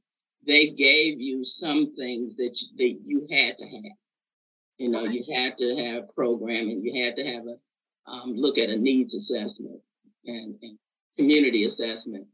they 0.47 0.69
gave 0.71 1.21
you 1.21 1.45
some 1.45 1.95
things 1.95 2.37
that 2.37 2.61
you, 2.61 2.69
that 2.77 3.01
you 3.05 3.27
had 3.31 3.57
to 3.59 3.65
have. 3.65 3.97
You 4.79 4.89
know, 4.89 5.05
you 5.05 5.25
had 5.35 5.59
to 5.59 5.77
have 5.77 6.15
programming, 6.15 6.83
you 6.83 7.05
had 7.05 7.17
to 7.17 7.25
have 7.25 7.45
a 7.47 8.11
um, 8.11 8.35
look 8.35 8.59
at 8.59 8.69
a 8.69 8.77
needs 8.77 9.15
assessment 9.15 9.81
and, 10.27 10.57
and 10.63 10.79
community 11.17 11.65
assessment. 11.65 12.27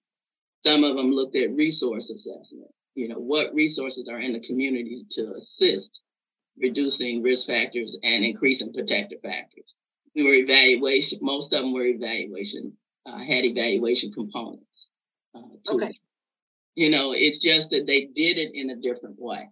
Some 0.64 0.85
of 0.85 0.97
them 0.97 1.12
looked 1.12 1.37
at 1.37 1.54
resource 1.54 2.11
assessment. 2.11 2.71
You 2.95 3.09
know, 3.09 3.18
what 3.18 3.54
resources 3.54 4.09
are 4.09 4.21
in 4.21 4.33
the 4.33 4.40
community 4.40 5.04
to 5.11 5.35
assist 5.37 6.00
reducing 6.59 7.23
risk 7.23 7.47
factors 7.47 7.97
and 8.02 8.25
increasing 8.25 8.73
protective 8.73 9.21
factors 9.23 9.75
we 10.18 10.25
were 10.25 10.35
evaluation. 10.35 11.18
Most 11.23 11.52
of 11.52 11.62
them 11.62 11.73
were 11.73 11.85
evaluation, 11.85 12.73
uh, 13.07 13.18
had 13.18 13.45
evaluation 13.45 14.12
components. 14.12 14.88
Uh, 15.35 15.42
okay. 15.71 15.87
It. 15.87 15.97
You 16.75 16.90
know, 16.90 17.12
it's 17.12 17.38
just 17.38 17.71
that 17.71 17.87
they 17.87 18.02
did 18.07 18.38
it 18.38 18.52
in 18.54 18.71
a 18.71 18.76
different 18.76 19.16
way. 19.18 19.49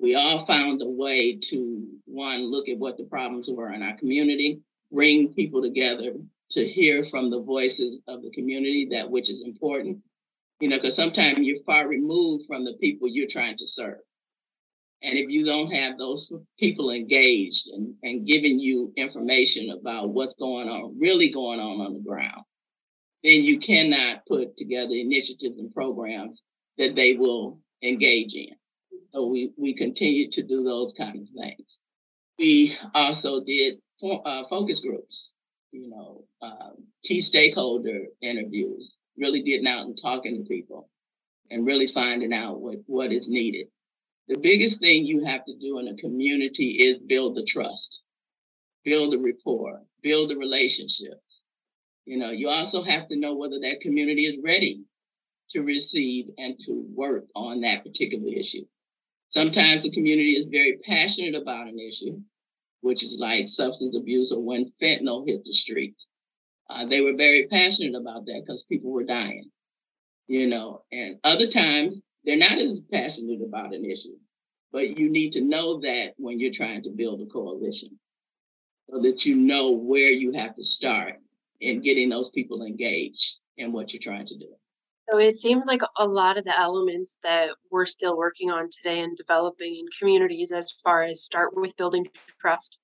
We 0.00 0.14
all 0.14 0.46
found 0.46 0.80
a 0.82 0.88
way 0.88 1.36
to 1.36 1.86
one 2.04 2.50
look 2.50 2.68
at 2.68 2.78
what 2.78 2.96
the 2.96 3.04
problems 3.04 3.48
were 3.50 3.72
in 3.72 3.82
our 3.82 3.96
community, 3.96 4.60
bring 4.92 5.34
people 5.34 5.62
together 5.62 6.12
to 6.52 6.68
hear 6.68 7.04
from 7.06 7.30
the 7.30 7.40
voices 7.40 7.98
of 8.06 8.22
the 8.22 8.30
community 8.30 8.88
that 8.92 9.10
which 9.10 9.30
is 9.30 9.42
important. 9.42 9.98
You 10.60 10.68
know, 10.68 10.76
because 10.76 10.96
sometimes 10.96 11.38
you're 11.38 11.62
far 11.64 11.86
removed 11.86 12.44
from 12.46 12.64
the 12.64 12.74
people 12.80 13.08
you're 13.08 13.28
trying 13.28 13.56
to 13.58 13.66
serve. 13.66 13.98
And 15.02 15.16
if 15.16 15.30
you 15.30 15.44
don't 15.44 15.70
have 15.70 15.96
those 15.96 16.28
people 16.58 16.90
engaged 16.90 17.68
and, 17.68 17.94
and 18.02 18.26
giving 18.26 18.58
you 18.58 18.92
information 18.96 19.70
about 19.70 20.10
what's 20.10 20.34
going 20.34 20.68
on, 20.68 20.98
really 20.98 21.30
going 21.30 21.60
on 21.60 21.80
on 21.80 21.94
the 21.94 22.00
ground, 22.00 22.42
then 23.22 23.44
you 23.44 23.58
cannot 23.60 24.26
put 24.26 24.56
together 24.56 24.92
initiatives 24.92 25.58
and 25.58 25.72
programs 25.72 26.40
that 26.78 26.96
they 26.96 27.14
will 27.14 27.60
engage 27.82 28.34
in. 28.34 28.50
So 29.12 29.26
we, 29.26 29.52
we 29.56 29.74
continue 29.74 30.28
to 30.30 30.42
do 30.42 30.64
those 30.64 30.92
kind 30.92 31.16
of 31.16 31.28
things. 31.40 31.78
We 32.38 32.76
also 32.94 33.42
did 33.44 33.74
uh, 34.02 34.42
focus 34.50 34.80
groups, 34.80 35.30
you 35.70 35.90
know, 35.90 36.24
uh, 36.42 36.70
key 37.04 37.20
stakeholder 37.20 38.06
interviews, 38.20 38.94
really 39.18 39.42
getting 39.42 39.66
out 39.66 39.86
and 39.86 39.98
talking 40.00 40.36
to 40.36 40.48
people 40.48 40.88
and 41.50 41.66
really 41.66 41.86
finding 41.86 42.32
out 42.32 42.60
what, 42.60 42.76
what 42.86 43.12
is 43.12 43.28
needed 43.28 43.66
the 44.28 44.38
biggest 44.38 44.78
thing 44.78 45.06
you 45.06 45.24
have 45.24 45.44
to 45.46 45.56
do 45.56 45.78
in 45.78 45.88
a 45.88 45.96
community 45.96 46.72
is 46.72 46.98
build 46.98 47.34
the 47.34 47.44
trust, 47.44 48.02
build 48.84 49.14
the 49.14 49.18
rapport, 49.18 49.80
build 50.02 50.30
the 50.30 50.36
relationships. 50.36 51.40
You 52.04 52.18
know, 52.18 52.30
you 52.30 52.48
also 52.48 52.82
have 52.82 53.08
to 53.08 53.16
know 53.16 53.34
whether 53.34 53.58
that 53.60 53.80
community 53.80 54.26
is 54.26 54.36
ready 54.44 54.82
to 55.50 55.60
receive 55.60 56.26
and 56.36 56.58
to 56.66 56.84
work 56.94 57.24
on 57.34 57.62
that 57.62 57.82
particular 57.84 58.28
issue. 58.30 58.66
Sometimes 59.30 59.84
the 59.84 59.90
community 59.90 60.32
is 60.32 60.46
very 60.50 60.78
passionate 60.86 61.34
about 61.34 61.68
an 61.68 61.78
issue, 61.78 62.20
which 62.82 63.02
is 63.02 63.16
like 63.18 63.48
substance 63.48 63.96
abuse 63.96 64.30
or 64.30 64.42
when 64.42 64.70
fentanyl 64.82 65.26
hit 65.26 65.42
the 65.44 65.54
street. 65.54 65.94
Uh, 66.70 66.86
they 66.86 67.00
were 67.00 67.16
very 67.16 67.46
passionate 67.50 67.94
about 67.94 68.26
that 68.26 68.42
because 68.44 68.62
people 68.64 68.90
were 68.90 69.04
dying, 69.04 69.50
you 70.26 70.46
know, 70.46 70.82
and 70.92 71.18
other 71.24 71.46
times 71.46 72.00
they're 72.24 72.36
not 72.36 72.58
as 72.58 72.80
passionate 72.92 73.40
about 73.42 73.74
an 73.74 73.84
issue, 73.84 74.16
but 74.70 74.98
you 74.98 75.10
need 75.10 75.32
to 75.32 75.40
know 75.40 75.80
that 75.80 76.12
when 76.16 76.38
you're 76.38 76.52
trying 76.52 76.82
to 76.82 76.90
build 76.90 77.20
a 77.22 77.26
coalition 77.26 77.98
so 78.90 79.00
that 79.00 79.24
you 79.24 79.34
know 79.34 79.70
where 79.70 80.10
you 80.10 80.32
have 80.32 80.54
to 80.56 80.64
start 80.64 81.14
in 81.60 81.80
getting 81.80 82.08
those 82.08 82.30
people 82.30 82.62
engaged 82.62 83.36
in 83.56 83.72
what 83.72 83.92
you're 83.92 84.00
trying 84.00 84.26
to 84.26 84.36
do. 84.36 84.48
So 85.10 85.18
it 85.18 85.36
seems 85.36 85.64
like 85.64 85.80
a 85.96 86.06
lot 86.06 86.36
of 86.36 86.44
the 86.44 86.56
elements 86.56 87.18
that 87.22 87.50
we're 87.70 87.86
still 87.86 88.16
working 88.16 88.50
on 88.50 88.68
today 88.70 89.00
and 89.00 89.16
developing 89.16 89.74
in 89.74 89.86
communities 89.98 90.52
as 90.52 90.70
far 90.84 91.02
as 91.02 91.22
start 91.22 91.56
with 91.56 91.76
building 91.78 92.06
trust, 92.38 92.76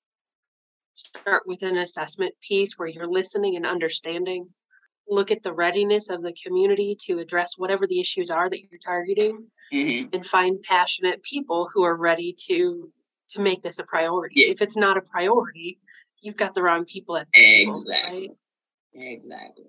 start 0.95 1.43
with 1.47 1.63
an 1.63 1.77
assessment 1.77 2.35
piece 2.41 2.79
where 2.79 2.89
you're 2.89 3.09
listening 3.09 3.57
and 3.57 3.67
understanding, 3.67 4.49
look 5.09 5.31
at 5.31 5.43
the 5.43 5.53
readiness 5.53 6.09
of 6.09 6.23
the 6.23 6.33
community 6.33 6.97
to 7.07 7.19
address 7.19 7.59
whatever 7.59 7.87
the 7.87 8.01
issues 8.01 8.31
are 8.31 8.49
that 8.49 8.61
you're 8.61 8.81
targeting 8.83 9.47
mm-hmm. 9.73 10.09
and 10.15 10.25
find 10.25 10.63
passionate 10.63 11.23
people 11.23 11.69
who 11.73 11.83
are 11.83 11.97
ready 11.97 12.35
to 12.47 12.91
to 13.31 13.41
make 13.41 13.63
this 13.63 13.79
a 13.79 13.85
priority 13.85 14.41
yeah. 14.41 14.47
if 14.47 14.63
it's 14.63 14.77
not 14.77 14.97
a 14.97 15.03
priority 15.03 15.79
you've 16.21 16.37
got 16.37 16.55
the 16.55 16.63
wrong 16.63 16.85
people 16.85 17.17
at 17.17 17.27
the 17.35 17.41
exactly. 17.41 17.71
table 17.71 17.85
right 17.85 18.31
exactly 18.95 19.65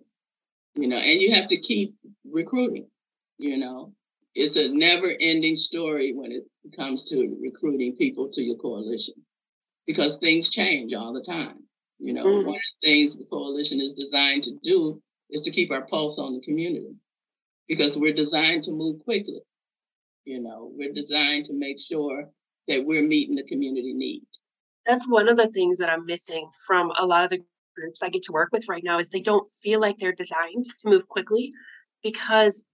you 0.76 0.88
know 0.88 0.98
and 0.98 1.22
you 1.22 1.34
have 1.34 1.48
to 1.48 1.60
keep 1.60 1.96
recruiting 2.32 2.88
you 3.38 3.58
know 3.58 3.92
it's 4.36 4.58
a 4.58 4.68
never 4.70 5.16
ending 5.20 5.56
story 5.56 6.14
when 6.14 6.32
it 6.32 6.44
comes 6.76 7.04
to 7.06 7.38
recruiting 7.42 7.96
people 7.96 8.30
to 8.30 8.42
your 8.42 8.58
coalition 8.58 9.16
because 9.88 10.16
things 10.18 10.50
change 10.50 10.94
all 10.94 11.14
the 11.14 11.24
time 11.24 11.58
you 12.00 12.14
know 12.14 12.26
mm-hmm. 12.26 12.48
one 12.48 12.56
of 12.56 12.62
the 12.82 12.88
things 12.88 13.16
the 13.16 13.26
coalition 13.26 13.80
is 13.80 13.94
designed 13.94 14.44
to 14.44 14.52
do 14.64 15.02
is 15.30 15.42
to 15.42 15.52
keep 15.52 15.72
our 15.72 15.86
pulse 15.86 16.18
on 16.18 16.34
the 16.34 16.42
community 16.42 16.96
because 17.68 17.98
we're 17.98 18.14
designed 18.14 18.64
to 18.64 18.72
move 18.72 19.04
quickly. 19.04 19.42
You 20.26 20.42
know, 20.42 20.72
we're 20.74 20.94
designed 20.94 21.46
to 21.46 21.54
make 21.54 21.78
sure 21.80 22.30
that 22.68 22.86
we're 22.86 23.08
meeting 23.08 23.36
the 23.36 23.44
community 23.44 23.94
need. 23.94 24.24
That's 24.86 25.08
one 25.08 25.28
of 25.28 25.38
the 25.38 25.48
things 25.48 25.78
that 25.78 25.90
I'm 25.90 26.06
missing 26.06 26.50
from 26.68 26.92
a 26.98 27.06
lot 27.06 27.24
of 27.24 27.30
the 27.30 27.44
groups 27.76 28.02
I 28.02 28.10
get 28.10 28.24
to 28.24 28.32
work 28.32 28.50
with 28.52 28.68
right 28.68 28.84
now 28.84 29.00
is 29.00 29.10
they 29.10 29.22
don't 29.22 29.50
feel 29.62 29.80
like 29.80 29.98
they're 29.98 30.14
designed 30.14 30.66
to 30.66 30.90
move 30.90 31.08
quickly 31.08 31.52
because 32.04 32.66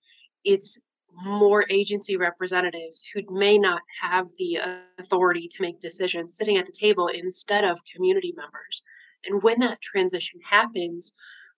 it's 0.44 0.80
more 1.14 1.66
agency 1.70 2.18
representatives 2.18 3.04
who 3.14 3.22
may 3.30 3.58
not 3.58 3.82
have 4.02 4.28
the 4.38 4.58
uh, 4.58 4.76
authority 5.00 5.48
to 5.48 5.62
make 5.62 5.80
decisions 5.80 6.36
sitting 6.36 6.58
at 6.58 6.66
the 6.66 6.72
table 6.72 7.08
instead 7.08 7.64
of 7.64 7.80
community 7.94 8.34
members. 8.36 8.84
And 9.26 9.44
when 9.44 9.60
that 9.60 9.82
transition 9.82 10.40
happens, 10.50 11.14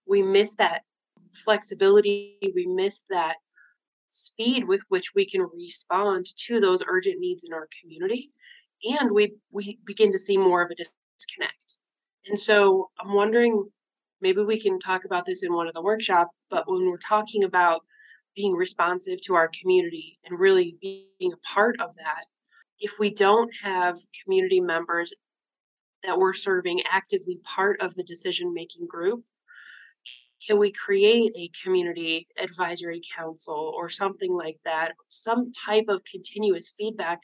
we 0.06 0.22
miss 0.22 0.56
that 0.56 0.82
flexibility, 1.34 2.38
we 2.56 2.66
miss 2.66 3.04
that 3.10 3.36
speed 4.10 4.68
with 4.68 4.84
which 4.90 5.16
we 5.16 5.26
can 5.26 5.42
respond 5.42 6.28
to 6.38 6.60
those 6.60 6.84
urgent 6.88 7.20
needs 7.20 7.44
in 7.44 7.54
our 7.54 7.68
community 7.82 8.32
and 8.84 9.12
we 9.12 9.34
we 9.52 9.80
begin 9.86 10.12
to 10.12 10.20
see 10.20 10.38
more 10.38 10.62
of 10.62 10.70
a 10.70 10.76
disconnect 10.76 11.78
and 12.28 12.38
so 12.38 12.92
i'm 13.00 13.14
wondering 13.14 13.68
maybe 14.22 14.44
we 14.44 14.60
can 14.60 14.78
talk 14.80 15.04
about 15.06 15.26
this 15.26 15.42
in 15.42 15.52
one 15.52 15.68
of 15.68 15.74
the 15.74 15.82
workshop 15.82 16.30
but 16.52 16.70
when 16.70 16.88
we're 16.88 16.98
talking 16.98 17.44
about 17.44 17.82
being 18.36 18.54
responsive 18.54 19.22
to 19.22 19.36
our 19.36 19.50
community 19.60 20.20
and 20.26 20.40
really 20.40 20.78
being 20.82 21.34
a 21.34 21.54
part 21.54 21.80
of 21.80 21.96
that 21.96 22.26
if 22.80 23.00
we 23.00 23.14
don't 23.14 23.52
have 23.62 23.98
community 24.24 24.60
members 24.60 25.14
that 26.04 26.18
we're 26.18 26.34
serving 26.34 26.82
actively 26.92 27.40
part 27.44 27.80
of 27.80 27.96
the 27.96 28.04
decision 28.04 28.54
making 28.54 28.88
group 28.88 29.24
can 30.46 30.60
we 30.60 30.72
create 30.72 31.32
a 31.38 31.50
community 31.64 32.28
advisory 32.38 33.02
council 33.16 33.74
or 33.76 33.88
something 33.88 34.34
like 34.34 34.58
that 34.66 34.94
some 35.08 35.52
type 35.66 35.86
of 35.88 36.04
continuous 36.04 36.74
feedback 36.78 37.20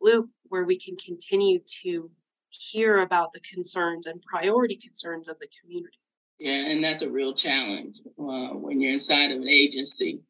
loop 0.00 0.30
where 0.48 0.64
we 0.64 0.78
can 0.78 0.96
continue 0.96 1.58
to 1.82 2.10
hear 2.48 3.00
about 3.00 3.32
the 3.32 3.40
concerns 3.40 4.06
and 4.06 4.22
priority 4.22 4.76
concerns 4.76 5.28
of 5.28 5.38
the 5.40 5.48
community 5.60 5.98
Yeah, 6.38 6.70
and 6.70 6.82
that's 6.82 7.02
a 7.02 7.08
real 7.08 7.34
challenge. 7.34 7.96
Uh, 8.18 8.54
when 8.54 8.80
you're 8.80 8.92
inside 8.92 9.30
of 9.30 9.38
an 9.38 9.48
agency, 9.48 10.20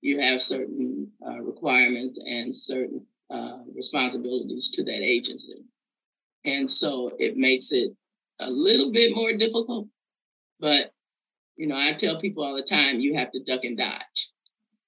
you 0.00 0.20
have 0.20 0.40
certain 0.40 1.10
uh, 1.26 1.40
requirements 1.40 2.18
and 2.24 2.54
certain 2.54 3.04
uh, 3.30 3.58
responsibilities 3.74 4.70
to 4.70 4.84
that 4.84 5.02
agency. 5.02 5.64
And 6.44 6.70
so 6.70 7.12
it 7.18 7.36
makes 7.36 7.72
it 7.72 7.92
a 8.40 8.48
little 8.48 8.92
bit 8.92 9.14
more 9.14 9.32
difficult. 9.36 9.88
But, 10.60 10.92
you 11.56 11.66
know, 11.66 11.76
I 11.76 11.92
tell 11.92 12.20
people 12.20 12.44
all 12.44 12.54
the 12.54 12.62
time 12.62 13.00
you 13.00 13.16
have 13.16 13.30
to 13.32 13.42
duck 13.44 13.64
and 13.64 13.76
dodge. 13.76 14.30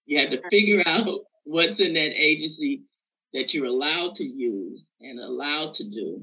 You 0.07 0.21
have 0.21 0.31
to 0.31 0.43
figure 0.51 0.83
out 0.87 1.21
what's 1.45 1.81
in 1.81 1.95
that 1.95 2.13
agency 2.15 2.83
that 3.33 3.53
you're 3.55 3.67
allowed 3.67 4.15
to 4.17 4.25
use 4.25 4.83
and 5.01 5.19
allowed 5.19 5.75
to 5.75 5.85
do, 5.85 6.23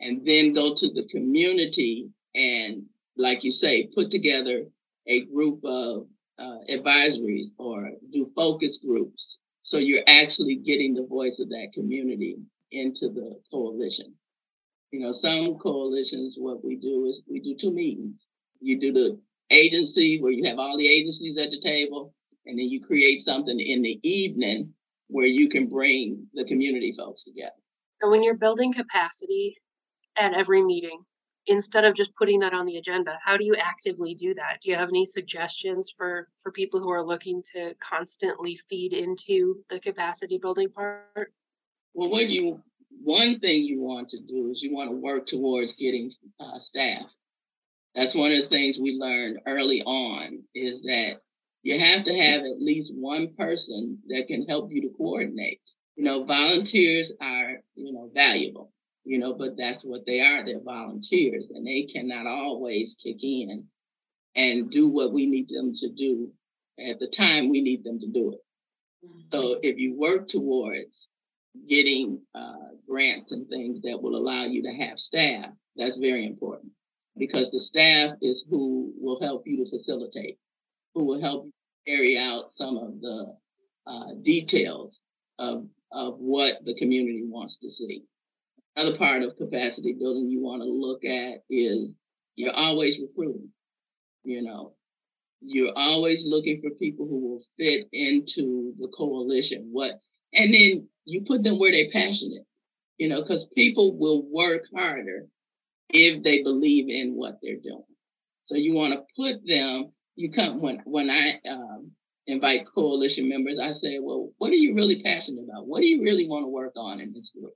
and 0.00 0.26
then 0.26 0.52
go 0.52 0.74
to 0.74 0.92
the 0.92 1.06
community 1.08 2.08
and, 2.34 2.84
like 3.16 3.44
you 3.44 3.50
say, 3.50 3.88
put 3.94 4.10
together 4.10 4.64
a 5.06 5.24
group 5.24 5.64
of 5.64 6.06
uh, 6.38 6.58
advisories 6.70 7.46
or 7.58 7.90
do 8.12 8.30
focus 8.34 8.78
groups. 8.78 9.38
So 9.62 9.78
you're 9.78 10.04
actually 10.06 10.56
getting 10.56 10.94
the 10.94 11.06
voice 11.06 11.38
of 11.40 11.48
that 11.50 11.68
community 11.74 12.36
into 12.70 13.08
the 13.08 13.40
coalition. 13.50 14.14
You 14.90 15.00
know, 15.00 15.12
some 15.12 15.58
coalitions, 15.58 16.36
what 16.38 16.64
we 16.64 16.76
do 16.76 17.06
is 17.06 17.22
we 17.28 17.40
do 17.40 17.54
two 17.54 17.72
meetings. 17.72 18.26
You 18.60 18.80
do 18.80 18.92
the 18.92 19.20
agency 19.50 20.20
where 20.20 20.32
you 20.32 20.46
have 20.46 20.58
all 20.58 20.78
the 20.78 20.88
agencies 20.88 21.36
at 21.38 21.50
the 21.50 21.60
table, 21.60 22.14
and 22.46 22.58
then 22.58 22.68
you 22.68 22.82
create 22.84 23.22
something 23.22 23.58
in 23.60 23.82
the 23.82 24.00
evening 24.02 24.72
where 25.08 25.26
you 25.26 25.48
can 25.48 25.68
bring 25.68 26.26
the 26.34 26.44
community 26.44 26.94
folks 26.96 27.24
together. 27.24 27.52
And 28.00 28.10
when 28.10 28.22
you're 28.22 28.36
building 28.36 28.72
capacity 28.72 29.56
at 30.16 30.34
every 30.34 30.62
meeting, 30.62 31.00
instead 31.48 31.84
of 31.84 31.94
just 31.94 32.14
putting 32.14 32.40
that 32.40 32.54
on 32.54 32.66
the 32.66 32.76
agenda, 32.76 33.18
how 33.24 33.36
do 33.36 33.44
you 33.44 33.56
actively 33.56 34.14
do 34.14 34.34
that? 34.34 34.58
Do 34.62 34.70
you 34.70 34.76
have 34.76 34.90
any 34.90 35.04
suggestions 35.04 35.92
for 35.96 36.28
for 36.42 36.52
people 36.52 36.78
who 36.78 36.90
are 36.90 37.04
looking 37.04 37.42
to 37.54 37.74
constantly 37.80 38.56
feed 38.56 38.92
into 38.92 39.56
the 39.68 39.80
capacity 39.80 40.38
building 40.38 40.70
part? 40.70 41.32
Well, 41.94 42.10
what 42.10 42.28
you 42.28 42.62
one 43.02 43.40
thing 43.40 43.64
you 43.64 43.80
want 43.80 44.08
to 44.10 44.20
do 44.20 44.50
is 44.50 44.62
you 44.62 44.74
want 44.74 44.90
to 44.90 44.96
work 44.96 45.26
towards 45.26 45.74
getting 45.74 46.12
uh, 46.38 46.58
staff. 46.58 47.06
That's 47.94 48.14
one 48.14 48.32
of 48.32 48.42
the 48.42 48.48
things 48.48 48.78
we 48.78 48.92
learned 48.92 49.40
early 49.46 49.82
on 49.82 50.42
is 50.54 50.82
that 50.82 51.20
you 51.62 51.78
have 51.78 52.04
to 52.04 52.16
have 52.16 52.40
at 52.42 52.60
least 52.60 52.92
one 52.94 53.34
person 53.36 53.98
that 54.08 54.28
can 54.28 54.46
help 54.46 54.70
you 54.70 54.82
to 54.82 54.94
coordinate. 54.96 55.60
You 55.96 56.04
know, 56.04 56.24
volunteers 56.24 57.12
are, 57.20 57.56
you 57.74 57.92
know, 57.92 58.10
valuable, 58.14 58.72
you 59.08 59.18
know, 59.18 59.32
but 59.32 59.56
that's 59.56 59.82
what 59.82 60.04
they 60.06 60.20
are. 60.20 60.44
They're 60.44 60.60
volunteers 60.60 61.46
and 61.50 61.66
they 61.66 61.84
cannot 61.84 62.26
always 62.26 62.94
kick 63.02 63.16
in 63.22 63.64
and 64.36 64.70
do 64.70 64.86
what 64.86 65.14
we 65.14 65.26
need 65.26 65.48
them 65.48 65.72
to 65.76 65.88
do 65.88 66.30
at 66.78 66.98
the 66.98 67.08
time 67.08 67.48
we 67.48 67.62
need 67.62 67.84
them 67.84 67.98
to 68.00 68.06
do 68.06 68.32
it. 68.32 68.40
So 69.32 69.42
mm-hmm. 69.42 69.60
if 69.62 69.78
you 69.78 69.98
work 69.98 70.28
towards 70.28 71.08
getting 71.68 72.20
uh, 72.34 72.76
grants 72.86 73.32
and 73.32 73.48
things 73.48 73.80
that 73.82 74.00
will 74.02 74.14
allow 74.14 74.44
you 74.44 74.62
to 74.64 74.72
have 74.72 75.00
staff, 75.00 75.46
that's 75.74 75.96
very 75.96 76.26
important 76.26 76.72
because 77.16 77.50
the 77.50 77.60
staff 77.60 78.12
is 78.20 78.44
who 78.48 78.92
will 79.00 79.20
help 79.22 79.44
you 79.46 79.64
to 79.64 79.70
facilitate, 79.70 80.36
who 80.94 81.04
will 81.04 81.20
help 81.20 81.46
you 81.46 81.52
carry 81.86 82.18
out 82.18 82.52
some 82.54 82.76
of 82.76 83.00
the 83.00 83.34
uh, 83.86 84.14
details 84.22 85.00
of, 85.38 85.66
of 85.90 86.18
what 86.18 86.58
the 86.66 86.74
community 86.74 87.22
wants 87.24 87.56
to 87.56 87.70
see. 87.70 88.02
Another 88.78 88.96
part 88.96 89.24
of 89.24 89.34
capacity 89.34 89.92
building 89.92 90.30
you 90.30 90.40
want 90.40 90.62
to 90.62 90.68
look 90.68 91.04
at 91.04 91.42
is 91.50 91.88
you're 92.36 92.54
always 92.54 93.00
recruiting. 93.00 93.48
You 94.22 94.42
know, 94.42 94.74
you're 95.40 95.72
always 95.74 96.24
looking 96.24 96.60
for 96.62 96.70
people 96.78 97.04
who 97.08 97.18
will 97.18 97.42
fit 97.58 97.88
into 97.92 98.72
the 98.78 98.86
coalition. 98.96 99.70
What 99.72 100.00
and 100.32 100.54
then 100.54 100.86
you 101.06 101.24
put 101.26 101.42
them 101.42 101.58
where 101.58 101.72
they're 101.72 101.90
passionate, 101.92 102.44
you 102.98 103.08
know, 103.08 103.20
because 103.20 103.46
people 103.56 103.98
will 103.98 104.22
work 104.30 104.62
harder 104.72 105.26
if 105.88 106.22
they 106.22 106.44
believe 106.44 106.88
in 106.88 107.16
what 107.16 107.38
they're 107.42 107.56
doing. 107.56 107.82
So 108.46 108.54
you 108.54 108.74
want 108.74 108.92
to 108.92 109.02
put 109.16 109.44
them 109.44 109.90
you 110.14 110.30
come 110.30 110.62
when 110.62 110.82
when 110.84 111.10
I 111.10 111.40
um, 111.50 111.90
invite 112.28 112.64
coalition 112.72 113.28
members, 113.28 113.58
I 113.58 113.72
say, 113.72 113.98
well, 114.00 114.30
what 114.38 114.52
are 114.52 114.54
you 114.54 114.76
really 114.76 115.02
passionate 115.02 115.42
about? 115.50 115.66
What 115.66 115.80
do 115.80 115.86
you 115.86 116.00
really 116.00 116.28
want 116.28 116.44
to 116.44 116.48
work 116.48 116.74
on 116.76 117.00
in 117.00 117.12
this 117.12 117.30
group? 117.30 117.54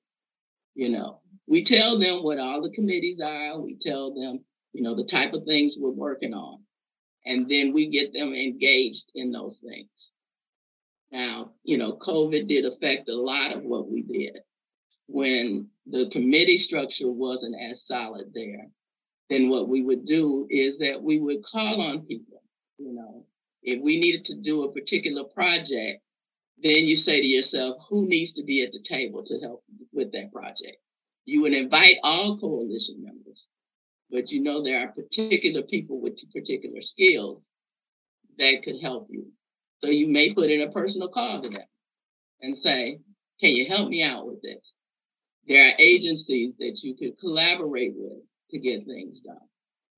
You 0.75 0.89
know, 0.89 1.21
we 1.47 1.65
tell 1.65 1.99
them 1.99 2.23
what 2.23 2.39
all 2.39 2.63
the 2.63 2.71
committees 2.71 3.21
are. 3.21 3.61
We 3.61 3.77
tell 3.81 4.15
them, 4.15 4.45
you 4.73 4.83
know, 4.83 4.95
the 4.95 5.05
type 5.05 5.35
of 5.35 5.45
things 5.45 5.77
we're 5.79 5.91
working 5.91 6.35
on, 6.35 6.61
and 7.27 7.49
then 7.49 7.73
we 7.73 7.91
get 7.91 8.13
them 8.13 8.35
engaged 8.35 9.11
in 9.15 9.33
those 9.33 9.59
things. 9.59 9.89
Now, 11.11 11.53
you 11.63 11.77
know, 11.77 11.99
COVID 11.99 12.49
did 12.49 12.65
affect 12.65 13.09
a 13.09 13.15
lot 13.15 13.53
of 13.53 13.63
what 13.63 13.91
we 13.91 14.03
did 14.03 14.39
when 15.09 15.69
the 15.87 16.09
committee 16.11 16.57
structure 16.57 17.11
wasn't 17.11 17.55
as 17.61 17.87
solid 17.87 18.33
there. 18.35 18.69
Then 19.29 19.51
what 19.51 19.69
we 19.69 19.83
would 19.83 20.07
do 20.07 20.47
is 20.49 20.79
that 20.79 21.03
we 21.03 21.19
would 21.19 21.45
call 21.45 21.83
on 21.83 22.07
people 22.07 22.43
you 22.83 22.95
know, 22.95 23.25
if 23.63 23.81
we 23.81 24.01
needed 24.01 24.25
to 24.25 24.35
do 24.35 24.65
a 24.65 24.73
particular 24.73 25.25
project, 25.25 26.03
then 26.59 26.87
you 26.87 26.97
say 26.97 27.21
to 27.21 27.27
yourself, 27.27 27.77
who 27.89 28.07
needs 28.07 28.33
to 28.33 28.43
be 28.43 28.63
at 28.63 28.73
the 28.73 28.83
table 28.83 29.23
to 29.25 29.41
help 29.41 29.65
with 29.93 30.13
that 30.13 30.33
project? 30.33 30.77
You 31.25 31.43
would 31.43 31.55
invite 31.55 31.97
all 32.03 32.39
coalition 32.39 33.03
members, 33.03 33.47
but 34.11 34.31
you 34.31 34.41
know 34.41 34.63
there 34.63 34.81
are 34.81 34.93
particular 34.93 35.63
people 35.63 36.01
with 36.01 36.19
particular 36.33 36.83
skills 36.83 37.43
that 38.39 38.63
could 38.63 38.81
help 38.81 39.09
you. 39.11 39.27
So 39.83 39.91
you 39.91 40.09
may 40.09 40.33
put 40.33 40.51
in 40.51 40.63
a 40.63 40.71
personal 40.71 41.09
call 41.09 41.43
to 41.43 41.49
them 41.49 41.67
and 42.41 42.57
say, 42.57 42.99
can 43.41 43.51
you 43.51 43.67
help 43.67 43.89
me 43.89 44.03
out 44.03 44.27
with 44.27 44.41
this? 44.43 44.73
There 45.47 45.69
are 45.69 45.75
agencies 45.79 46.55
that 46.59 46.81
you 46.83 46.95
could 46.95 47.19
collaborate 47.19 47.95
with 47.97 48.23
to 48.51 48.59
get 48.59 48.87
things 48.87 49.21
done, 49.21 49.37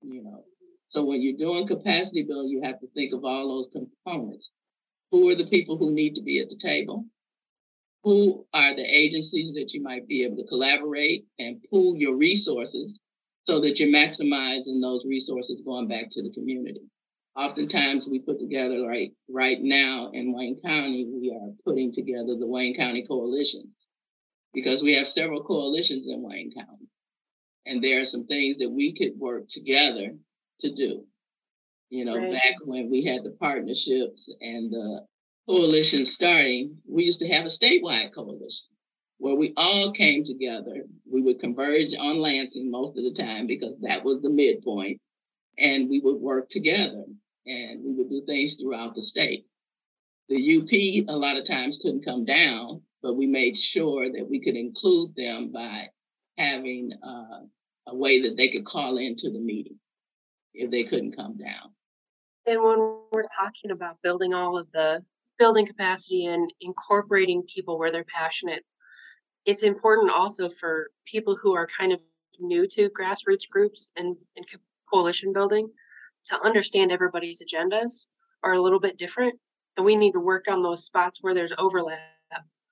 you 0.01 0.23
know. 0.23 0.43
So 0.89 1.03
when 1.03 1.21
you're 1.21 1.37
doing 1.37 1.67
capacity 1.67 2.23
building, 2.23 2.49
you 2.49 2.61
have 2.63 2.79
to 2.79 2.87
think 2.95 3.13
of 3.13 3.23
all 3.25 3.47
those 3.47 3.67
components. 3.71 4.49
Who 5.15 5.29
are 5.29 5.35
the 5.35 5.47
people 5.47 5.77
who 5.77 5.91
need 5.91 6.13
to 6.15 6.21
be 6.21 6.39
at 6.39 6.49
the 6.49 6.57
table? 6.57 7.05
Who 8.03 8.45
are 8.53 8.75
the 8.75 8.83
agencies 8.83 9.53
that 9.53 9.71
you 9.71 9.81
might 9.81 10.09
be 10.09 10.25
able 10.25 10.35
to 10.35 10.43
collaborate 10.43 11.23
and 11.39 11.63
pool 11.69 11.95
your 11.95 12.17
resources 12.17 12.99
so 13.45 13.61
that 13.61 13.79
you're 13.79 13.87
maximizing 13.87 14.81
those 14.81 15.05
resources 15.05 15.61
going 15.65 15.87
back 15.87 16.09
to 16.11 16.21
the 16.21 16.33
community? 16.33 16.81
Oftentimes 17.33 18.05
we 18.05 18.19
put 18.19 18.41
together 18.41 18.85
right 18.85 19.13
right 19.29 19.59
now 19.61 20.11
in 20.13 20.33
Wayne 20.33 20.59
County, 20.61 21.05
we 21.05 21.31
are 21.31 21.53
putting 21.63 21.93
together 21.93 22.35
the 22.37 22.45
Wayne 22.45 22.75
County 22.75 23.07
Coalition 23.07 23.69
because 24.53 24.83
we 24.83 24.95
have 24.95 25.07
several 25.07 25.41
coalitions 25.41 26.07
in 26.09 26.23
Wayne 26.23 26.51
County. 26.51 26.89
And 27.65 27.81
there 27.81 28.01
are 28.01 28.05
some 28.05 28.25
things 28.25 28.57
that 28.57 28.69
we 28.69 28.93
could 28.93 29.17
work 29.17 29.47
together 29.47 30.09
to 30.59 30.75
do. 30.75 31.05
You 31.89 32.05
know, 32.05 32.17
right. 32.17 32.31
back 32.31 32.55
when 32.63 32.89
we 32.89 33.03
had 33.03 33.23
the 33.23 33.35
partnerships 33.39 34.27
and 34.41 34.71
the 34.71 35.05
coalition 35.47 36.03
starting, 36.03 36.77
we 36.87 37.03
used 37.03 37.19
to 37.19 37.27
have 37.27 37.45
a 37.45 37.49
statewide 37.49 38.13
coalition 38.13 38.67
where 39.17 39.35
we 39.35 39.53
all 39.55 39.91
came 39.91 40.23
together. 40.23 40.83
We 41.09 41.21
would 41.21 41.39
converge 41.39 41.93
on 41.97 42.17
Lansing 42.17 42.69
most 42.69 42.97
of 42.97 43.03
the 43.03 43.13
time 43.13 43.47
because 43.47 43.75
that 43.81 44.03
was 44.03 44.21
the 44.21 44.29
midpoint, 44.29 44.99
and 45.57 45.89
we 45.89 45.99
would 45.99 46.17
work 46.17 46.49
together 46.49 47.05
and 47.45 47.83
we 47.83 47.93
would 47.93 48.09
do 48.09 48.23
things 48.25 48.55
throughout 48.55 48.95
the 48.95 49.03
state. 49.03 49.45
The 50.29 50.57
UP 50.57 51.07
a 51.07 51.17
lot 51.17 51.37
of 51.37 51.45
times 51.45 51.77
couldn't 51.79 52.03
come 52.03 52.25
down, 52.25 52.81
but 53.03 53.15
we 53.15 53.27
made 53.27 53.55
sure 53.55 54.11
that 54.11 54.27
we 54.27 54.41
could 54.41 54.55
include 54.55 55.15
them 55.15 55.51
by 55.51 55.89
having 56.37 56.91
uh, 57.03 57.45
a 57.87 57.95
way 57.95 58.21
that 58.21 58.35
they 58.35 58.47
could 58.47 58.65
call 58.65 58.97
into 58.97 59.29
the 59.29 59.39
meeting 59.39 59.77
if 60.53 60.71
they 60.71 60.83
couldn't 60.83 61.15
come 61.15 61.37
down. 61.37 61.74
And 62.47 62.61
when 62.63 62.99
we're 63.11 63.25
talking 63.37 63.71
about 63.71 64.01
building 64.03 64.33
all 64.33 64.57
of 64.57 64.71
the 64.71 65.03
building 65.39 65.65
capacity 65.65 66.25
and 66.25 66.53
incorporating 66.61 67.43
people 67.43 67.79
where 67.79 67.91
they're 67.91 68.05
passionate, 68.05 68.63
it's 69.45 69.63
important 69.63 70.11
also 70.11 70.49
for 70.49 70.89
people 71.05 71.35
who 71.41 71.55
are 71.55 71.67
kind 71.67 71.91
of 71.91 72.01
new 72.39 72.67
to 72.67 72.89
grassroots 72.89 73.49
groups 73.49 73.91
and, 73.95 74.15
and 74.35 74.45
coalition 74.91 75.33
building 75.33 75.69
to 76.25 76.39
understand 76.41 76.91
everybody's 76.91 77.41
agendas 77.41 78.05
are 78.43 78.53
a 78.53 78.61
little 78.61 78.79
bit 78.79 78.97
different. 78.97 79.39
And 79.77 79.85
we 79.85 79.95
need 79.95 80.13
to 80.13 80.19
work 80.19 80.45
on 80.47 80.63
those 80.63 80.85
spots 80.85 81.19
where 81.21 81.33
there's 81.33 81.53
overlap, 81.57 81.99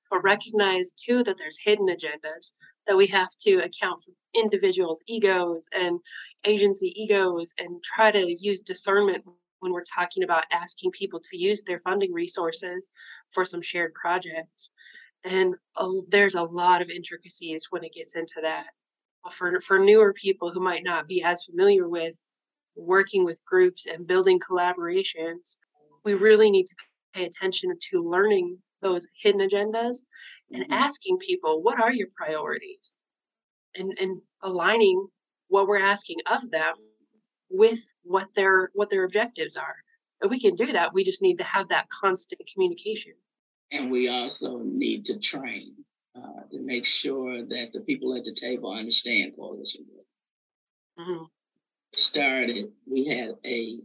but 0.10 0.24
recognize 0.24 0.92
too 0.94 1.24
that 1.24 1.38
there's 1.38 1.58
hidden 1.64 1.88
agendas 1.88 2.54
that 2.88 2.98
we 2.98 3.08
have 3.08 3.30
to 3.42 3.58
account 3.58 4.02
for 4.04 4.12
individuals' 4.36 5.02
egos 5.08 5.68
and 5.74 6.00
agency 6.46 6.94
egos 6.96 7.54
and 7.58 7.82
try 7.84 8.12
to 8.12 8.36
use 8.40 8.62
discernment 8.62 9.24
when 9.63 9.71
we're 9.71 9.84
talking 9.84 10.23
about 10.23 10.43
asking 10.52 10.91
people 10.91 11.19
to 11.19 11.38
use 11.38 11.63
their 11.63 11.80
funding 11.80 12.12
resources 12.12 12.91
for 13.32 13.45
some 13.45 13.62
shared 13.62 13.93
projects. 13.93 14.71
And 15.23 15.56
uh, 15.78 15.89
there's 16.10 16.36
a 16.36 16.43
lot 16.43 16.82
of 16.82 16.89
intricacies 16.89 17.67
when 17.69 17.84
it 17.84 17.93
gets 17.93 18.15
into 18.15 18.41
that. 18.41 18.65
For, 19.32 19.62
for 19.62 19.80
newer 19.80 20.12
people 20.12 20.52
who 20.52 20.60
might 20.60 20.84
not 20.84 21.08
be 21.08 21.23
as 21.23 21.45
familiar 21.45 21.88
with 21.88 22.19
working 22.76 23.23
with 23.23 23.45
groups 23.45 23.88
and 23.88 24.06
building 24.06 24.38
collaborations, 24.39 25.58
we 26.04 26.13
really 26.13 26.52
need 26.52 26.65
to 26.65 26.76
pay 27.13 27.26
attention 27.26 27.71
to 27.91 28.10
learning 28.10 28.58
those 28.82 29.08
hidden 29.21 29.39
agendas 29.39 29.99
and 30.52 30.63
mm-hmm. 30.63 30.73
asking 30.73 31.17
people, 31.19 31.63
what 31.63 31.80
are 31.80 31.93
your 31.93 32.10
priorities? 32.17 32.99
And, 33.76 33.93
and 33.99 34.21
aligning 34.41 35.08
what 35.47 35.67
we're 35.67 35.80
asking 35.80 36.17
of 36.30 36.52
them 36.52 36.73
with 37.54 37.94
what 38.02 38.34
their 38.34 38.72
what 38.74 38.89
their 38.89 39.06
objectives 39.06 39.56
are. 39.56 39.76
And 40.22 40.32
we 40.32 40.39
can 40.39 40.56
do 40.56 40.72
that. 40.74 40.94
We 40.94 41.04
just 41.04 41.22
need 41.22 41.38
to 41.38 41.44
have 41.44 41.70
that 41.70 41.88
constant 41.89 42.42
communication. 42.52 43.13
And 43.72 43.92
we 43.92 44.10
also 44.10 44.60
need 44.60 45.06
to 45.06 45.20
train 45.20 45.74
uh, 46.16 46.44
to 46.52 46.60
make 46.60 46.86
sure 46.86 47.44
that 47.44 47.70
the 47.74 47.82
people 47.82 48.16
at 48.16 48.24
the 48.24 48.34
table 48.34 48.74
understand 48.74 49.34
coalition 49.36 49.86
work. 49.94 50.06
Mm-hmm. 51.00 51.24
Started, 51.96 52.72
we 52.89 53.06
had 53.06 53.32
a 53.46 53.80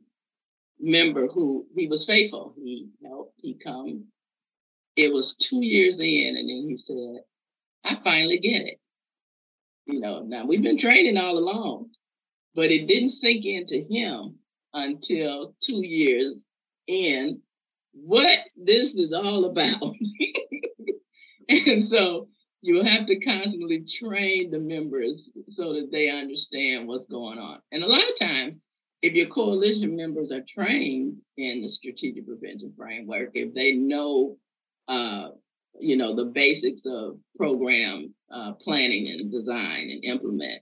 member 0.81 1.27
who 1.27 1.67
he 1.77 1.87
was 1.87 2.05
faithful. 2.05 2.55
He 2.57 2.89
helped, 3.05 3.35
he 3.37 3.55
come. 3.55 4.05
It 4.97 5.13
was 5.13 5.35
two 5.35 5.63
years 5.63 6.01
in, 6.01 6.37
and 6.39 6.49
then 6.49 6.69
he 6.69 6.77
said, 6.77 7.23
I 7.85 7.97
finally 8.03 8.39
get 8.39 8.63
it. 8.63 8.81
You 9.87 10.01
know, 10.01 10.23
now 10.23 10.45
we've 10.45 10.63
been 10.63 10.79
training 10.79 11.17
all 11.17 11.39
along, 11.39 11.91
but 12.59 12.73
it 12.73 12.89
didn't 12.89 13.11
sink 13.11 13.45
into 13.45 13.87
him 13.89 14.35
until 14.75 15.55
two 15.63 15.87
years 15.87 16.45
in 16.89 17.41
what 17.93 18.41
this 18.57 18.95
is 18.95 19.13
all 19.13 19.45
about. 19.45 19.95
and 21.49 21.85
so 21.85 22.27
you 22.61 22.83
have 22.83 23.07
to 23.07 23.21
constantly 23.21 23.85
train 23.85 24.51
the 24.51 24.59
members 24.59 25.31
so 25.49 25.73
that 25.73 25.91
they 25.93 26.11
understand 26.11 26.89
what's 26.89 27.07
going 27.07 27.39
on. 27.39 27.61
And 27.71 27.85
a 27.85 27.87
lot 27.87 28.03
of 28.03 28.19
times, 28.19 28.55
if 29.03 29.13
your 29.15 29.29
coalition 29.29 29.95
members 29.95 30.33
are 30.33 30.43
trained 30.53 31.19
in 31.37 31.63
the 31.63 31.69
strategic 31.69 32.27
prevention 32.27 32.73
framework, 32.77 33.31
if 33.35 33.55
they 33.55 33.71
know, 33.71 34.37
uh, 34.89 35.29
you 35.79 35.97
know, 35.97 36.17
the 36.17 36.25
basics 36.25 36.83
of 36.87 37.19
program 37.37 38.13
uh, 38.35 38.55
planning 38.55 39.07
and 39.07 39.31
design 39.31 39.91
and 39.91 40.05
implement, 40.05 40.61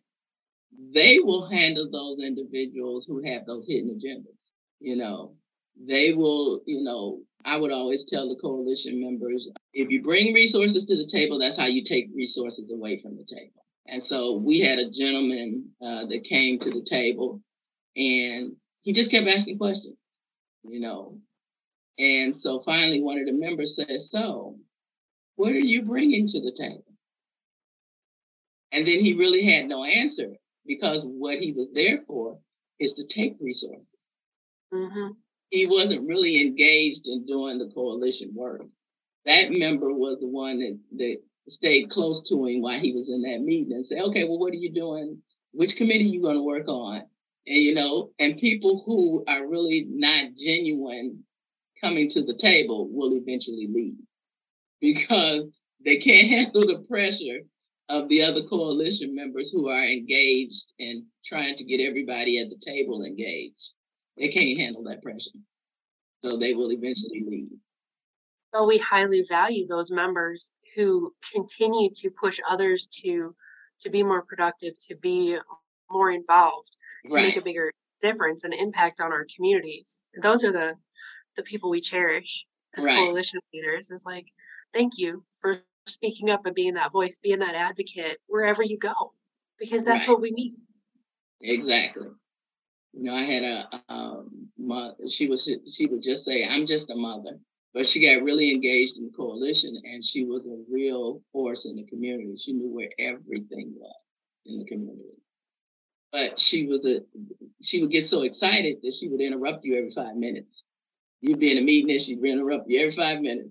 they 0.94 1.18
will 1.18 1.48
handle 1.48 1.90
those 1.90 2.18
individuals 2.24 3.04
who 3.06 3.22
have 3.24 3.46
those 3.46 3.66
hidden 3.66 3.98
agendas. 3.98 4.50
You 4.80 4.96
know, 4.96 5.34
they 5.76 6.12
will, 6.12 6.60
you 6.66 6.82
know, 6.82 7.20
I 7.44 7.56
would 7.56 7.72
always 7.72 8.04
tell 8.04 8.28
the 8.28 8.40
coalition 8.40 9.00
members 9.00 9.48
if 9.72 9.90
you 9.90 10.02
bring 10.02 10.34
resources 10.34 10.84
to 10.84 10.96
the 10.96 11.06
table, 11.06 11.38
that's 11.38 11.56
how 11.56 11.66
you 11.66 11.82
take 11.82 12.08
resources 12.14 12.70
away 12.70 13.00
from 13.00 13.16
the 13.16 13.24
table. 13.24 13.64
And 13.86 14.02
so 14.02 14.36
we 14.36 14.60
had 14.60 14.78
a 14.78 14.90
gentleman 14.90 15.70
uh, 15.80 16.06
that 16.06 16.24
came 16.24 16.58
to 16.60 16.70
the 16.70 16.82
table 16.82 17.40
and 17.96 18.52
he 18.82 18.92
just 18.92 19.10
kept 19.10 19.28
asking 19.28 19.58
questions, 19.58 19.96
you 20.64 20.80
know. 20.80 21.18
And 21.98 22.36
so 22.36 22.60
finally, 22.60 23.00
one 23.00 23.18
of 23.18 23.26
the 23.26 23.32
members 23.32 23.76
said, 23.76 24.00
So, 24.00 24.56
what 25.36 25.52
are 25.52 25.58
you 25.58 25.82
bringing 25.82 26.26
to 26.28 26.40
the 26.40 26.52
table? 26.52 26.84
And 28.72 28.86
then 28.86 29.00
he 29.00 29.14
really 29.14 29.44
had 29.46 29.66
no 29.66 29.84
answer 29.84 30.32
because 30.66 31.02
what 31.04 31.38
he 31.38 31.52
was 31.52 31.68
there 31.74 32.00
for 32.06 32.38
is 32.78 32.92
to 32.94 33.04
take 33.06 33.36
resources. 33.40 33.86
Mm-hmm 34.72 35.12
he 35.50 35.66
wasn't 35.66 36.06
really 36.06 36.40
engaged 36.40 37.06
in 37.06 37.24
doing 37.24 37.58
the 37.58 37.70
coalition 37.72 38.30
work. 38.34 38.62
That 39.24 39.52
member 39.52 39.92
was 39.92 40.18
the 40.20 40.28
one 40.28 40.58
that, 40.60 40.78
that 40.96 41.16
stayed 41.48 41.90
close 41.90 42.22
to 42.28 42.46
him 42.46 42.62
while 42.62 42.80
he 42.80 42.92
was 42.92 43.08
in 43.08 43.22
that 43.22 43.40
meeting 43.40 43.72
and 43.72 43.86
said, 43.86 44.02
okay, 44.02 44.24
well, 44.24 44.38
what 44.38 44.52
are 44.52 44.56
you 44.56 44.72
doing? 44.72 45.18
Which 45.52 45.76
committee 45.76 46.04
are 46.04 46.14
you 46.14 46.22
going 46.22 46.36
to 46.36 46.42
work 46.42 46.68
on? 46.68 47.02
And, 47.46 47.56
you 47.56 47.74
know, 47.74 48.10
and 48.18 48.38
people 48.38 48.82
who 48.84 49.24
are 49.28 49.48
really 49.48 49.86
not 49.88 50.30
genuine 50.36 51.24
coming 51.80 52.08
to 52.10 52.24
the 52.24 52.34
table 52.34 52.88
will 52.90 53.12
eventually 53.14 53.68
leave 53.72 53.94
because 54.80 55.44
they 55.84 55.96
can't 55.96 56.28
handle 56.28 56.66
the 56.66 56.84
pressure 56.88 57.40
of 57.88 58.08
the 58.08 58.22
other 58.22 58.42
coalition 58.42 59.14
members 59.14 59.50
who 59.50 59.68
are 59.68 59.84
engaged 59.84 60.72
and 60.78 61.04
trying 61.24 61.54
to 61.56 61.64
get 61.64 61.80
everybody 61.80 62.40
at 62.40 62.48
the 62.48 62.58
table 62.64 63.04
engaged. 63.04 63.70
They 64.16 64.28
can't 64.28 64.58
handle 64.58 64.82
that 64.84 65.02
pressure. 65.02 65.30
So 66.24 66.36
they 66.36 66.54
will 66.54 66.72
eventually 66.72 67.24
leave. 67.28 67.48
So 68.54 68.66
we 68.66 68.78
highly 68.78 69.22
value 69.28 69.66
those 69.66 69.90
members 69.90 70.52
who 70.74 71.14
continue 71.32 71.90
to 71.96 72.10
push 72.10 72.40
others 72.48 72.88
to 73.02 73.34
to 73.80 73.90
be 73.90 74.02
more 74.02 74.22
productive, 74.22 74.72
to 74.88 74.96
be 74.96 75.36
more 75.90 76.10
involved, 76.10 76.70
to 77.08 77.14
right. 77.14 77.26
make 77.26 77.36
a 77.36 77.42
bigger 77.42 77.70
difference 78.00 78.44
and 78.44 78.54
impact 78.54 79.00
on 79.00 79.12
our 79.12 79.26
communities. 79.34 80.00
Those 80.22 80.44
are 80.44 80.52
the 80.52 80.72
the 81.36 81.42
people 81.42 81.68
we 81.68 81.80
cherish 81.80 82.46
as 82.76 82.84
right. 82.84 82.96
coalition 82.96 83.40
leaders. 83.52 83.90
It's 83.90 84.06
like, 84.06 84.26
thank 84.72 84.94
you 84.96 85.24
for 85.38 85.60
speaking 85.86 86.30
up 86.30 86.46
and 86.46 86.54
being 86.54 86.74
that 86.74 86.92
voice, 86.92 87.18
being 87.18 87.38
that 87.40 87.54
advocate 87.54 88.18
wherever 88.26 88.62
you 88.62 88.78
go, 88.78 89.12
because 89.58 89.84
that's 89.84 90.06
right. 90.06 90.12
what 90.12 90.20
we 90.20 90.30
need. 90.30 90.54
Exactly. 91.40 92.08
You 92.92 93.02
know, 93.02 93.14
I 93.14 93.22
had 93.22 93.42
a 93.42 93.82
um, 93.88 94.48
she 95.08 95.28
was 95.28 95.48
she 95.70 95.86
would 95.86 96.02
just 96.02 96.24
say, 96.24 96.44
"I'm 96.44 96.66
just 96.66 96.90
a 96.90 96.96
mother," 96.96 97.38
but 97.74 97.86
she 97.86 98.00
got 98.00 98.24
really 98.24 98.50
engaged 98.50 98.96
in 98.96 99.04
the 99.04 99.10
coalition, 99.10 99.76
and 99.84 100.04
she 100.04 100.24
was 100.24 100.46
a 100.46 100.64
real 100.70 101.20
force 101.32 101.66
in 101.66 101.76
the 101.76 101.84
community. 101.84 102.36
She 102.36 102.52
knew 102.52 102.72
where 102.74 102.90
everything 102.98 103.74
was 103.76 103.92
in 104.46 104.58
the 104.58 104.64
community. 104.64 105.10
But 106.10 106.40
she 106.40 106.66
was 106.66 106.86
a 106.86 107.00
she 107.62 107.82
would 107.82 107.90
get 107.90 108.06
so 108.06 108.22
excited 108.22 108.78
that 108.82 108.94
she 108.94 109.08
would 109.08 109.20
interrupt 109.20 109.64
you 109.64 109.76
every 109.76 109.92
five 109.92 110.16
minutes. 110.16 110.64
You'd 111.20 111.40
be 111.40 111.50
in 111.50 111.58
a 111.58 111.62
meeting 111.62 111.90
and 111.90 112.00
she'd 112.00 112.24
interrupt 112.24 112.68
you 112.68 112.80
every 112.80 112.92
five 112.96 113.20
minutes. 113.20 113.50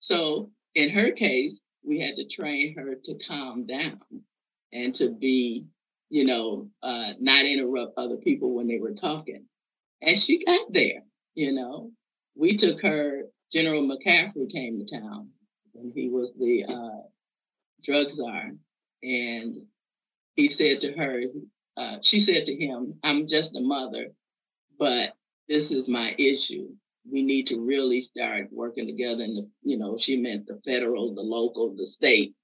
So 0.00 0.50
in 0.74 0.90
her 0.90 1.12
case, 1.12 1.58
we 1.86 2.00
had 2.00 2.16
to 2.16 2.26
train 2.26 2.74
her 2.76 2.94
to 3.04 3.18
calm 3.26 3.66
down 3.66 4.00
and 4.72 4.94
to 4.96 5.10
be 5.10 5.66
you 6.14 6.24
know, 6.24 6.68
uh, 6.80 7.10
not 7.18 7.44
interrupt 7.44 7.98
other 7.98 8.16
people 8.16 8.54
when 8.54 8.68
they 8.68 8.78
were 8.78 8.92
talking. 8.92 9.46
And 10.00 10.16
she 10.16 10.44
got 10.44 10.72
there, 10.72 11.02
you 11.34 11.52
know. 11.52 11.90
We 12.36 12.56
took 12.56 12.80
her, 12.82 13.22
General 13.50 13.82
McCaffrey 13.82 14.48
came 14.52 14.78
to 14.78 15.00
town 15.00 15.30
and 15.74 15.92
he 15.92 16.08
was 16.08 16.32
the 16.38 16.66
uh, 16.68 17.02
drug 17.84 18.10
czar. 18.10 18.50
And 19.02 19.56
he 20.36 20.48
said 20.48 20.80
to 20.82 20.92
her, 20.92 21.22
uh, 21.76 21.96
she 22.00 22.20
said 22.20 22.46
to 22.46 22.54
him, 22.54 22.94
I'm 23.02 23.26
just 23.26 23.56
a 23.56 23.60
mother, 23.60 24.12
but 24.78 25.14
this 25.48 25.72
is 25.72 25.88
my 25.88 26.14
issue. 26.16 26.68
We 27.10 27.22
need 27.22 27.46
to 27.48 27.60
really 27.60 28.00
start 28.00 28.48
working 28.50 28.86
together. 28.86 29.22
And, 29.22 29.36
the, 29.36 29.48
you 29.62 29.78
know, 29.78 29.98
she 29.98 30.16
meant 30.16 30.46
the 30.46 30.60
federal, 30.64 31.14
the 31.14 31.22
local, 31.22 31.74
the 31.76 31.86
state, 31.86 32.34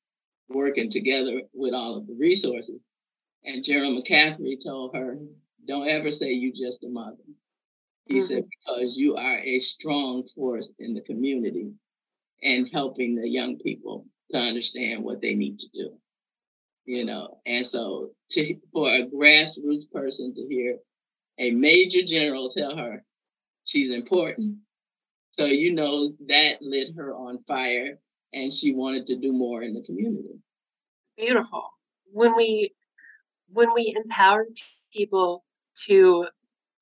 working 0.48 0.90
together 0.90 1.42
with 1.52 1.74
all 1.74 1.96
of 1.96 2.06
the 2.06 2.16
resources. 2.18 2.80
And 3.44 3.64
General 3.64 4.00
McCaffrey 4.00 4.62
told 4.62 4.94
her, 4.94 5.16
Don't 5.66 5.88
ever 5.88 6.10
say 6.10 6.30
you 6.30 6.52
just 6.52 6.84
a 6.84 6.88
mother. 6.88 7.16
He 8.06 8.16
mm-hmm. 8.16 8.26
said, 8.26 8.44
Because 8.66 8.96
you 8.96 9.16
are 9.16 9.38
a 9.38 9.58
strong 9.60 10.24
force 10.34 10.70
in 10.78 10.94
the 10.94 11.00
community 11.02 11.72
and 12.42 12.68
helping 12.72 13.14
the 13.14 13.28
young 13.28 13.58
people 13.58 14.06
to 14.30 14.38
understand 14.38 15.02
what 15.02 15.20
they 15.20 15.34
need 15.34 15.58
to 15.60 15.68
do. 15.72 15.90
You 16.84 17.04
know, 17.04 17.38
and 17.46 17.64
so 17.64 18.10
to 18.32 18.56
for 18.72 18.88
a 18.88 19.06
grassroots 19.06 19.90
person 19.92 20.34
to 20.34 20.46
hear 20.48 20.78
a 21.38 21.50
major 21.52 22.02
general 22.04 22.48
tell 22.48 22.76
her 22.76 23.04
she's 23.70 23.90
important. 23.90 24.56
So 25.38 25.44
you 25.44 25.72
know 25.72 26.12
that 26.28 26.60
lit 26.60 26.88
her 26.96 27.14
on 27.14 27.42
fire 27.46 27.98
and 28.32 28.52
she 28.52 28.72
wanted 28.72 29.06
to 29.06 29.16
do 29.16 29.32
more 29.32 29.62
in 29.62 29.74
the 29.74 29.82
community. 29.82 30.40
Beautiful. 31.16 31.70
When 32.12 32.36
we 32.36 32.74
when 33.52 33.72
we 33.74 33.94
empower 33.96 34.46
people 34.92 35.44
to 35.86 36.26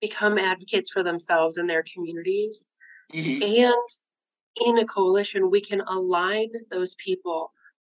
become 0.00 0.38
advocates 0.38 0.90
for 0.90 1.02
themselves 1.02 1.56
and 1.56 1.68
their 1.68 1.84
communities 1.92 2.66
mm-hmm. 3.12 3.42
and 3.42 3.88
in 4.66 4.78
a 4.78 4.86
coalition 4.86 5.50
we 5.50 5.60
can 5.60 5.80
align 5.82 6.50
those 6.70 6.94
people 6.94 7.52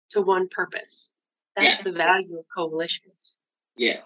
to 0.10 0.22
one 0.22 0.48
purpose 0.50 1.12
that's 1.56 1.80
yeah. 1.80 1.92
the 1.92 1.98
value 1.98 2.38
of 2.38 2.46
coalitions 2.56 3.40
yes 3.76 4.04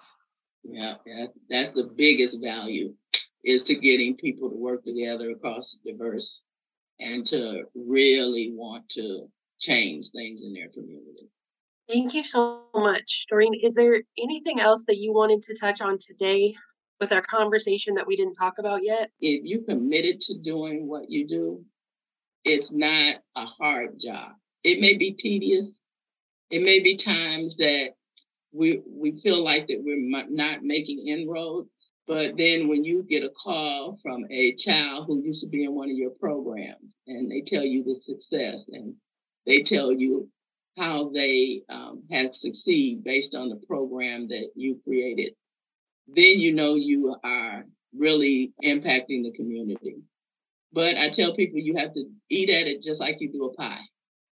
yeah, 0.64 0.96
yeah 1.06 1.26
that's 1.50 1.74
the 1.76 1.84
biggest 1.96 2.38
value 2.42 2.94
is 3.44 3.64
to 3.64 3.76
getting 3.76 4.16
people 4.16 4.50
to 4.50 4.56
work 4.56 4.84
together 4.84 5.32
across 5.32 5.76
the 5.84 5.92
diverse 5.92 6.42
and 7.00 7.26
to 7.26 7.64
really 7.76 8.52
want 8.54 8.88
to 8.90 9.28
change 9.60 10.10
things 10.10 10.42
in 10.44 10.54
their 10.54 10.70
community 10.70 11.30
Thank 11.90 12.14
you 12.14 12.24
so 12.24 12.64
much, 12.74 13.26
Doreen. 13.30 13.54
Is 13.62 13.76
there 13.76 14.02
anything 14.18 14.60
else 14.60 14.86
that 14.88 14.98
you 14.98 15.14
wanted 15.14 15.44
to 15.44 15.56
touch 15.56 15.82
on 15.82 15.98
today 16.00 16.56
with 17.00 17.12
our 17.12 17.22
conversation 17.22 17.96
that 17.96 18.08
we 18.08 18.16
didn't 18.16 18.36
talk 18.36 18.58
about 18.58 18.84
yet? 18.84 19.10
If 19.20 19.42
you're 19.44 19.64
committed 19.64 20.22
to 20.22 20.38
doing 20.38 20.88
what 20.88 21.10
you 21.10 21.28
do, 21.28 21.66
it's 22.46 22.72
not 22.72 23.18
a 23.36 23.46
hard 23.46 24.00
job. 24.00 24.32
It 24.64 24.80
may 24.80 24.94
be 24.94 25.12
tedious. 25.12 25.68
It 26.50 26.64
may 26.64 26.80
be 26.80 26.96
times 26.96 27.58
that 27.58 27.90
we 28.54 28.82
we 28.88 29.20
feel 29.22 29.44
like 29.44 29.68
that 29.68 29.82
we're 29.84 30.26
not 30.30 30.64
making 30.64 31.08
inroads. 31.08 31.92
But 32.08 32.36
then 32.38 32.68
when 32.68 32.84
you 32.84 33.04
get 33.04 33.24
a 33.24 33.30
call 33.30 33.98
from 34.04 34.26
a 34.30 34.56
child 34.56 35.06
who 35.08 35.24
used 35.24 35.42
to 35.42 35.48
be 35.48 35.64
in 35.64 35.74
one 35.74 35.90
of 35.90 35.96
your 35.96 36.12
programs 36.12 36.92
and 37.08 37.32
they 37.32 37.42
tell 37.42 37.64
you 37.64 37.84
the 37.84 38.00
success 38.00 38.66
and 38.68 38.94
they 39.46 39.64
tell 39.64 39.92
you 39.92 40.30
how 40.78 41.10
they 41.10 41.62
um, 41.70 42.04
have 42.12 42.36
succeed 42.36 43.04
based 43.04 43.36
on 43.36 43.50
the 43.50 43.62
program 43.68 44.28
that 44.28 44.50
you 44.56 44.80
created, 44.84 45.34
then 46.08 46.40
you 46.40 46.54
know 46.54 46.76
you 46.76 47.16
are 47.24 47.64
really 47.96 48.52
impacting 48.64 49.24
the 49.24 49.32
community. 49.36 49.98
But 50.74 50.98
I 50.98 51.10
tell 51.10 51.36
people 51.36 51.60
you 51.60 51.78
have 51.78 51.94
to 51.94 52.06
eat 52.30 52.50
at 52.50 52.68
it 52.68 52.82
just 52.82 53.00
like 53.00 53.22
you 53.22 53.32
do 53.32 53.46
a 53.46 53.54
pie, 53.54 53.86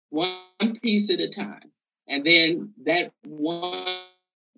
one 0.08 0.38
piece 0.82 1.10
at 1.10 1.20
a 1.20 1.28
time. 1.28 1.70
And 2.08 2.24
then 2.24 2.72
that 2.84 3.12
one 3.24 4.00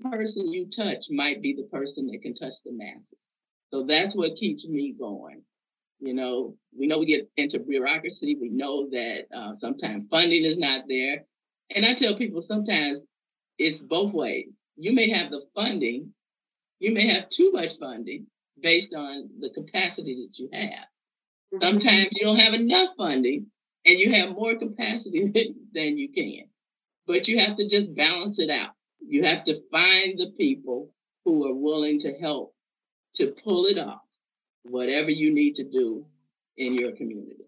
person 0.03 0.53
you 0.53 0.69
touch 0.69 1.05
might 1.11 1.43
be 1.43 1.55
the 1.55 1.65
person 1.65 2.07
that 2.09 2.23
can 2.23 2.35
touch 2.35 2.55
the 2.65 2.73
masses. 2.73 3.19
So 3.73 3.85
that's 3.85 4.15
what 4.15 4.37
keeps 4.37 4.67
me 4.67 4.95
going. 4.99 5.43
You 6.01 6.15
know, 6.15 6.57
we 6.77 6.87
know 6.87 6.99
we 6.99 7.07
get 7.07 7.31
into 7.37 7.59
bureaucracy. 7.61 8.37
We 8.41 8.51
know 8.51 8.89
that 8.91 9.27
uh, 9.35 9.55
sometimes 9.57 10.07
funding 10.11 10.45
is 10.45 10.59
not 10.59 10.85
there. 10.89 11.25
And 11.75 11.87
I 11.87 11.95
tell 11.95 12.15
people 12.15 12.43
sometimes 12.43 12.99
it's 13.59 13.81
both 13.81 14.13
ways. 14.13 14.49
You 14.77 14.93
may 14.93 15.11
have 15.11 15.31
the 15.31 15.43
funding, 15.55 16.13
you 16.81 16.93
may 16.93 17.07
have 17.07 17.29
too 17.29 17.53
much 17.53 17.79
funding 17.79 18.27
based 18.61 18.95
on 18.95 19.29
the 19.39 19.51
capacity 19.51 20.27
that 20.27 20.39
you 20.39 20.49
have. 20.53 21.63
Sometimes 21.63 22.09
you 22.13 22.27
don't 22.27 22.41
have 22.41 22.55
enough 22.55 22.91
funding 22.97 23.47
and 23.87 23.99
you 23.99 24.13
have 24.13 24.31
more 24.31 24.57
capacity 24.57 25.31
than 25.75 25.99
you 25.99 26.11
can. 26.13 26.47
But 27.07 27.29
you 27.29 27.39
have 27.39 27.57
to 27.57 27.69
just 27.69 27.95
balance 27.95 28.39
it 28.39 28.51
out. 28.51 28.71
You 29.07 29.25
have 29.25 29.45
to 29.45 29.61
find 29.71 30.19
the 30.19 30.33
people 30.37 30.93
who 31.25 31.47
are 31.47 31.55
willing 31.55 31.99
to 32.01 32.13
help 32.19 32.55
to 33.15 33.35
pull 33.45 33.67
it 33.67 33.79
off, 33.79 34.01
whatever 34.65 35.11
you 35.11 35.33
need 35.33 35.55
to 35.57 35.65
do 35.65 36.05
in 36.57 36.75
your 36.75 36.93
community. 36.93 37.45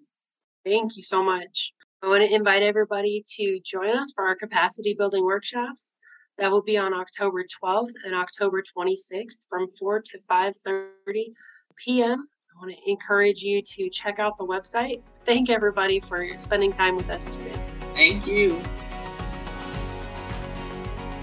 Thank 0.64 0.96
you 0.96 1.02
so 1.02 1.22
much. 1.22 1.72
I 2.02 2.08
want 2.08 2.22
to 2.22 2.34
invite 2.34 2.62
everybody 2.62 3.22
to 3.36 3.60
join 3.64 3.96
us 3.96 4.12
for 4.14 4.26
our 4.26 4.36
capacity 4.36 4.94
building 4.94 5.24
workshops. 5.24 5.94
That 6.36 6.50
will 6.50 6.62
be 6.62 6.76
on 6.76 6.92
October 6.92 7.44
12th 7.62 7.92
and 8.04 8.14
October 8.14 8.62
26th 8.76 9.46
from 9.48 9.68
4 9.78 10.02
to 10.02 10.18
5:30 10.28 11.32
p.m. 11.76 12.28
I 12.54 12.60
want 12.60 12.72
to 12.72 12.90
encourage 12.90 13.42
you 13.42 13.62
to 13.62 13.88
check 13.88 14.18
out 14.18 14.36
the 14.36 14.46
website. 14.46 15.00
Thank 15.24 15.48
everybody 15.48 16.00
for 16.00 16.26
spending 16.38 16.72
time 16.72 16.96
with 16.96 17.08
us 17.08 17.24
today. 17.24 17.58
Thank 17.94 18.26
you. 18.26 18.60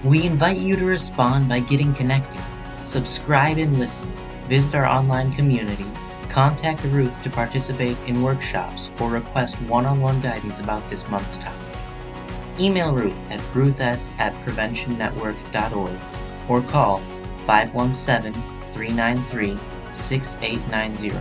We 0.04 0.24
invite 0.24 0.58
you 0.58 0.74
to 0.74 0.84
respond 0.84 1.48
by 1.48 1.60
getting 1.60 1.94
connected, 1.94 2.40
subscribe 2.82 3.58
and 3.58 3.78
listen, 3.78 4.10
visit 4.48 4.74
our 4.74 4.84
online 4.84 5.32
community, 5.32 5.86
contact 6.28 6.82
Ruth 6.82 7.22
to 7.22 7.30
participate 7.30 7.96
in 8.08 8.20
workshops 8.20 8.90
or 8.98 9.10
request 9.10 9.62
one 9.62 9.86
on 9.86 10.00
one 10.00 10.20
guidance 10.20 10.58
about 10.58 10.88
this 10.90 11.08
month's 11.08 11.38
topic. 11.38 11.78
Email 12.58 12.92
Ruth 12.92 13.30
at 13.30 13.40
ruths 13.54 14.12
at 14.18 14.34
preventionnetwork.org 14.44 16.00
or 16.48 16.62
call 16.62 16.98
517 17.46 18.32
393 18.72 19.56
6890. 19.92 21.16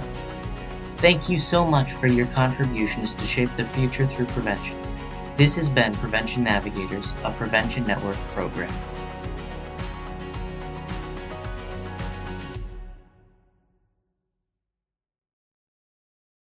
Thank 0.95 1.29
you 1.29 1.37
so 1.37 1.63
much 1.65 1.91
for 1.91 2.07
your 2.07 2.25
contributions 2.27 3.13
to 3.13 3.25
shape 3.25 3.55
the 3.55 3.65
future 3.65 4.07
through 4.07 4.25
prevention. 4.25 4.80
This 5.37 5.55
has 5.55 5.69
been 5.69 5.93
Prevention 5.95 6.43
Navigators, 6.43 7.13
a 7.23 7.31
Prevention 7.31 7.85
Network 7.87 8.17
program. 8.35 8.71